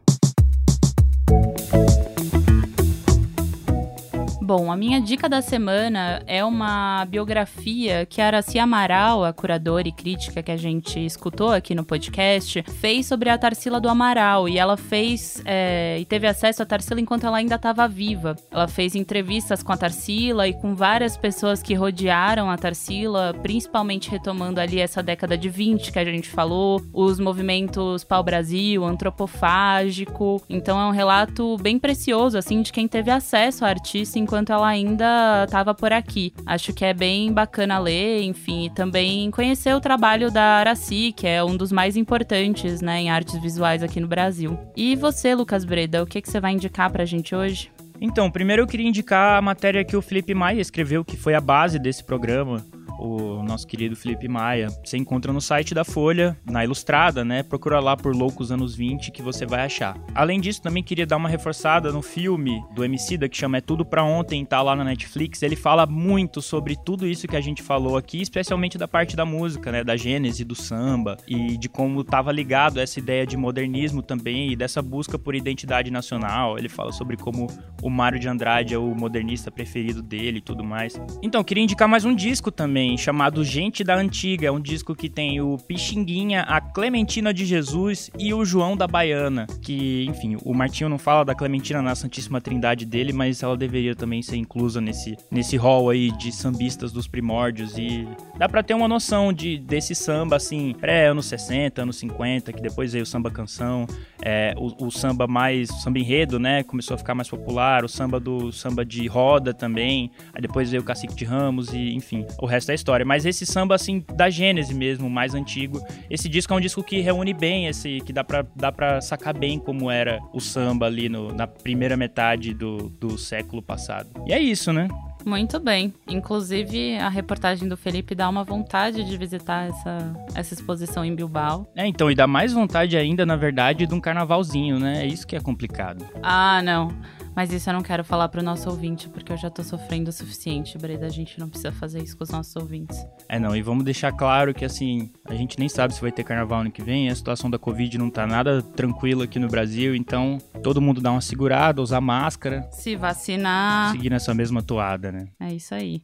Bom, 4.44 4.70
a 4.70 4.76
minha 4.76 5.00
dica 5.00 5.30
da 5.30 5.42
semana 5.42 6.22
é 6.28 6.44
uma 6.44 7.06
biografia 7.06 8.06
que 8.06 8.20
a 8.20 8.28
Araci 8.28 8.60
Amaral, 8.60 9.24
a 9.24 9.32
curadora 9.32 9.88
e 9.88 9.92
crítica 9.94 10.44
que 10.44 10.52
a 10.52 10.58
gente 10.58 11.00
escutou 11.00 11.54
aqui 11.54 11.74
no 11.74 11.86
podcast, 11.86 12.62
fez 12.82 13.06
sobre 13.06 13.30
a 13.30 13.38
Tarsila 13.38 13.80
do 13.80 13.88
Amaral. 13.88 14.50
E 14.50 14.58
ela 14.58 14.76
fez 14.76 15.42
é, 15.46 15.98
e 15.98 16.04
teve 16.04 16.28
acesso 16.28 16.62
à 16.62 16.66
Tarsila 16.66 17.00
enquanto 17.00 17.26
ela 17.26 17.38
ainda 17.38 17.56
estava 17.56 17.88
viva. 17.88 18.36
Ela 18.52 18.68
fez 18.68 18.96
entrevistas 18.96 19.64
com 19.64 19.72
a 19.72 19.78
Tarsila 19.78 20.46
e 20.46 20.54
com 20.54 20.76
várias 20.76 21.16
pessoas 21.16 21.64
que 21.64 21.74
rodearam 21.74 22.52
a 22.52 22.58
Tarsila, 22.58 23.34
principalmente 23.42 24.12
retomando 24.12 24.60
ali 24.60 24.78
essa 24.78 25.02
década 25.02 25.38
de 25.38 25.48
20 25.48 25.90
que 25.90 26.00
a 26.00 26.04
gente 26.04 26.28
falou, 26.28 26.82
os 26.92 27.18
movimentos 27.18 28.04
pau-brasil, 28.04 28.84
antropofágico. 28.84 30.44
Então 30.50 30.78
é 30.78 30.86
um 30.86 30.92
relato 30.92 31.58
bem 31.60 31.80
precioso, 31.80 32.38
assim, 32.38 32.62
de 32.62 32.74
quem 32.74 32.90
teve 32.90 33.10
acesso 33.10 33.64
à 33.64 33.70
artista 33.70 34.20
enquanto 34.34 34.52
ela 34.52 34.68
ainda 34.68 35.44
estava 35.46 35.76
por 35.76 35.94
aqui. 35.94 36.34
Acho 36.44 36.74
que 36.74 36.84
é 36.84 36.92
bem 36.92 37.32
bacana 37.32 37.78
ler, 37.78 38.24
enfim, 38.24 38.66
e 38.66 38.70
também 38.72 39.30
conhecer 39.30 39.76
o 39.76 39.80
trabalho 39.80 40.32
da 40.32 40.58
Araci, 40.58 41.14
que 41.16 41.28
é 41.28 41.44
um 41.44 41.56
dos 41.56 41.72
mais 41.72 41.96
importantes, 41.96 42.82
né, 42.82 43.02
em 43.02 43.12
artes 43.12 43.40
visuais 43.40 43.84
aqui 43.84 44.00
no 44.00 44.08
Brasil. 44.08 44.58
E 44.76 44.96
você, 44.96 45.36
Lucas 45.36 45.64
Breda, 45.64 46.02
o 46.02 46.08
que, 46.08 46.20
que 46.20 46.32
você 46.32 46.40
vai 46.40 46.54
indicar 46.54 46.92
pra 46.92 47.06
gente 47.06 47.36
hoje? 47.36 47.72
Então, 48.02 48.32
primeiro 48.32 48.64
eu 48.64 48.68
queria 48.68 48.88
indicar 48.88 49.38
a 49.38 49.42
matéria 49.42 49.86
que 49.86 49.96
o 49.96 50.02
Felipe 50.02 50.34
Maia 50.34 50.60
escreveu, 50.60 51.06
que 51.06 51.16
foi 51.16 51.36
a 51.36 51.42
base 51.42 51.78
desse 51.78 52.04
programa, 52.04 52.66
o 53.04 53.44
nosso 53.44 53.68
querido 53.68 53.96
Felipe 53.96 54.28
Maia. 54.28 54.70
Você 54.84 54.98
encontra 54.98 55.34
no 55.34 55.42
site 55.42 55.74
da 55.74 55.84
Folha, 55.84 56.38
na 56.46 56.64
Ilustrada, 56.64 57.26
né? 57.26 57.44
Procura 57.44 57.80
lá 57.80 57.98
por 57.98 58.16
Loucos 58.16 58.52
Anos 58.52 58.74
20 58.76 59.12
que 59.12 59.22
você 59.22 59.46
vai 59.46 59.66
achar. 59.66 59.98
Além 60.16 60.40
disso, 60.40 60.62
também 60.62 60.82
queria 60.82 61.06
dar 61.06 61.18
uma 61.18 61.28
reforçada 61.28 61.92
no 61.92 62.02
filme 62.02 62.64
do 62.74 62.84
Emicida 62.84 63.28
que 63.28 63.36
chama 63.36 63.58
É 63.58 63.62
Tudo 63.62 63.84
Pra 63.86 64.04
Ontem, 64.04 64.46
tá 64.46 64.62
lá 64.62 64.76
na 64.76 64.84
Netflix. 64.86 65.44
Ele 65.44 65.56
fala 65.56 65.86
muito 65.86 66.42
sobre 66.42 66.78
tudo 66.78 67.06
isso 67.06 67.28
que 67.28 67.36
a 67.36 67.42
gente 67.42 67.62
falou 67.62 67.98
aqui, 67.98 68.22
especialmente 68.22 68.78
da 68.78 68.88
parte 68.88 69.16
da 69.16 69.26
música, 69.26 69.72
né? 69.72 69.84
Da 69.84 69.98
gênese 69.98 70.46
do 70.46 70.56
samba 70.56 71.18
e 71.28 71.58
de 71.58 71.68
como 71.68 72.04
tava 72.04 72.32
ligado 72.32 72.80
essa 72.80 73.00
ideia 73.00 73.28
de 73.28 73.36
modernismo 73.36 74.02
também 74.02 74.52
e 74.52 74.56
dessa 74.56 74.82
busca 74.82 75.20
por 75.20 75.36
identidade 75.36 75.92
nacional. 75.92 76.58
Ele 76.58 76.70
fala 76.70 76.94
sobre 76.94 77.18
como 77.18 77.48
o 77.82 77.90
Mário 77.90 78.20
de 78.20 78.30
Andrade 78.30 78.74
é 78.74 78.78
o 78.78 78.96
modernista 78.96 79.52
preferido 79.52 80.02
dele 80.02 80.38
e 80.38 80.42
tudo 80.42 80.64
mais. 80.64 81.00
Então, 81.22 81.44
queria 81.44 81.64
indicar 81.64 81.88
mais 81.88 82.06
um 82.06 82.16
disco 82.16 82.52
também 82.52 82.93
chamado 82.98 83.44
Gente 83.44 83.84
da 83.84 83.96
Antiga. 83.96 84.48
É 84.48 84.52
um 84.52 84.60
disco 84.60 84.96
que 84.96 85.10
tem 85.10 85.42
o 85.42 85.58
Pixinguinha, 85.58 86.42
a 86.42 86.60
Clementina 86.60 87.34
de 87.34 87.46
Jesus 87.46 88.10
e 88.18 88.34
o 88.34 88.46
João 88.46 88.76
da 88.76 88.88
Baiana. 88.88 89.48
Que, 89.62 90.06
enfim, 90.10 90.38
o 90.44 90.54
Martinho 90.54 90.90
não 90.90 90.98
fala 90.98 91.24
da 91.26 91.36
Clementina 91.36 91.82
na 91.82 91.96
Santíssima 91.96 92.42
Trindade 92.42 92.86
dele, 92.86 93.14
mas 93.14 93.44
ela 93.44 93.58
deveria 93.58 93.96
também 93.96 94.22
ser 94.22 94.38
inclusa 94.38 94.80
nesse, 94.82 95.18
nesse 95.32 95.58
hall 95.58 95.90
aí 95.90 96.12
de 96.12 96.32
sambistas 96.32 96.92
dos 96.92 97.08
primórdios. 97.08 97.78
E 97.78 98.08
dá 98.38 98.48
pra 98.48 98.64
ter 98.64 98.74
uma 98.74 98.88
noção 98.88 99.32
de, 99.34 99.58
desse 99.58 99.96
samba, 99.96 100.36
assim, 100.36 100.74
pré-anos 100.80 101.26
60, 101.26 101.82
anos 101.82 101.98
50, 101.98 102.54
que 102.54 102.62
depois 102.62 102.94
veio 102.94 103.04
o 103.04 103.06
samba 103.06 103.32
canção, 103.32 103.86
é, 104.22 104.54
o, 104.58 104.88
o, 104.88 104.92
samba 104.92 105.28
mais, 105.28 105.70
o 105.70 105.82
samba 105.82 106.00
enredo, 106.00 106.40
né? 106.40 106.64
Começou 106.64 106.96
a 106.96 106.98
ficar 106.98 107.16
mais 107.16 107.30
popular, 107.30 107.84
o 107.84 107.90
samba 107.90 108.20
do 108.20 108.52
samba 108.52 108.86
de 108.86 109.08
roda 109.08 109.54
também. 109.54 110.12
Aí 110.34 110.42
depois 110.42 110.70
veio 110.70 110.82
o 110.82 110.86
Cacique 110.86 111.16
de 111.16 111.26
Ramos 111.26 111.74
e, 111.74 111.94
enfim, 111.94 112.26
o 112.40 112.46
resto 112.46 112.72
é 112.72 112.73
história. 112.74 113.06
Mas 113.06 113.26
esse 113.26 113.46
samba, 113.46 113.76
assim, 113.76 114.04
da 114.16 114.30
Gênese 114.30 114.74
mesmo, 114.74 115.10
mais 115.10 115.34
antigo, 115.34 115.82
esse 116.10 116.28
disco 116.28 116.54
é 116.54 116.58
um 116.58 116.62
disco 116.62 116.84
que 116.84 117.00
reúne 117.02 117.34
bem, 117.34 117.68
esse 117.68 118.00
que 118.02 118.14
dá 118.14 118.24
pra, 118.24 118.46
dá 118.56 118.72
pra 118.72 119.02
sacar 119.02 119.38
bem 119.38 119.60
como 119.60 119.90
era 119.90 120.20
o 120.34 120.40
samba 120.40 120.86
ali 120.86 121.10
no, 121.10 121.34
na 121.34 121.48
primeira 121.48 121.96
metade 121.98 122.54
do, 122.54 122.90
do 122.90 123.18
século 123.18 123.62
passado. 123.62 124.10
E 124.28 124.34
é 124.34 124.40
isso, 124.40 124.72
né? 124.72 124.88
Muito 125.26 125.60
bem. 125.60 125.94
Inclusive, 126.08 126.98
a 126.98 127.10
reportagem 127.10 127.68
do 127.68 127.78
Felipe 127.78 128.14
dá 128.14 128.28
uma 128.28 128.44
vontade 128.44 129.04
de 129.04 129.18
visitar 129.18 129.70
essa, 129.70 130.14
essa 130.36 130.54
exposição 130.54 131.04
em 131.06 131.16
Bilbao. 131.16 131.66
É, 131.76 131.86
então, 131.88 132.12
e 132.12 132.16
dá 132.16 132.28
mais 132.28 132.52
vontade 132.52 132.98
ainda, 132.98 133.26
na 133.26 133.36
verdade, 133.36 133.88
de 133.88 133.94
um 133.94 134.02
carnavalzinho, 134.02 134.80
né? 134.80 135.04
É 135.04 135.08
isso 135.08 135.26
que 135.26 135.36
é 135.36 135.40
complicado. 135.40 136.06
Ah, 136.22 136.62
não. 136.62 136.90
Mas 137.36 137.52
isso 137.52 137.70
eu 137.70 137.74
não 137.74 137.82
quero 137.82 138.04
falar 138.04 138.30
pro 138.30 138.44
nosso 138.44 138.70
ouvinte, 138.70 139.10
porque 139.10 139.32
eu 139.32 139.38
já 139.38 139.50
tô 139.50 139.64
sofrendo 139.64 140.10
o 140.10 140.14
suficiente, 140.14 140.78
Breda. 140.78 141.06
A 141.06 141.10
gente 141.10 141.40
não 141.40 141.50
precisa 141.50 141.72
fazer 141.72 142.02
isso 142.04 142.16
com 142.18 142.24
os 142.24 142.30
nossos 142.30 142.56
ouvintes. 142.56 142.98
É, 143.28 143.40
não, 143.40 143.56
e 143.56 143.62
vamos 143.62 143.84
deixar 143.84 144.12
claro 144.12 144.54
que, 144.54 144.64
assim, 144.64 145.12
a 145.26 145.34
gente 145.34 145.58
nem 145.60 145.68
sabe 145.68 145.94
se 145.94 146.02
vai 146.02 146.12
ter 146.12 146.24
carnaval 146.24 146.62
ano 146.62 146.72
que 146.72 146.84
vem, 146.84 147.10
a 147.10 147.16
situação 147.16 147.50
da 147.50 147.58
Covid 147.58 147.98
não 147.98 148.10
tá 148.10 148.28
nada 148.28 148.62
tranquila 148.62 149.24
aqui 149.26 149.40
no 149.40 149.48
Brasil, 149.48 149.96
então 149.96 150.38
todo 150.62 150.82
mundo 150.82 151.02
dá 151.02 151.12
uma 151.12 151.22
segurada, 151.22 151.82
usar 151.82 152.02
máscara, 152.02 152.68
Se 152.72 152.96
vacinar. 152.96 153.92
seguir 153.92 154.10
nessa 154.10 154.34
mesma 154.34 154.62
toada, 154.62 155.12
né? 155.12 155.26
É 155.40 155.54
isso 155.54 155.74
aí. 155.74 156.02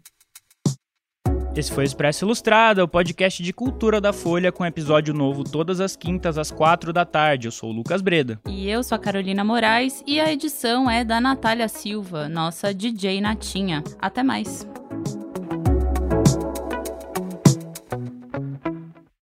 Esse 1.55 1.71
foi 1.71 1.83
o 1.83 1.85
Expresso 1.85 2.25
Ilustrada, 2.25 2.83
o 2.83 2.87
podcast 2.87 3.41
de 3.41 3.51
cultura 3.51 3.99
da 3.99 4.13
Folha, 4.13 4.51
com 4.51 4.65
episódio 4.65 5.13
novo 5.13 5.43
todas 5.43 5.81
as 5.81 5.95
quintas 5.95 6.37
às 6.37 6.51
quatro 6.51 6.93
da 6.93 7.03
tarde. 7.05 7.47
Eu 7.47 7.51
sou 7.51 7.69
o 7.69 7.73
Lucas 7.73 8.01
Breda. 8.01 8.39
E 8.47 8.69
eu 8.69 8.83
sou 8.83 8.95
a 8.95 8.99
Carolina 8.99 9.43
Moraes 9.43 10.03
e 10.07 10.19
a 10.19 10.31
edição 10.31 10.89
é 10.89 11.03
da 11.03 11.19
Natália 11.19 11.67
Silva, 11.67 12.29
nossa 12.29 12.73
DJ 12.73 13.19
Natinha. 13.19 13.83
Até 13.99 14.23
mais. 14.23 14.65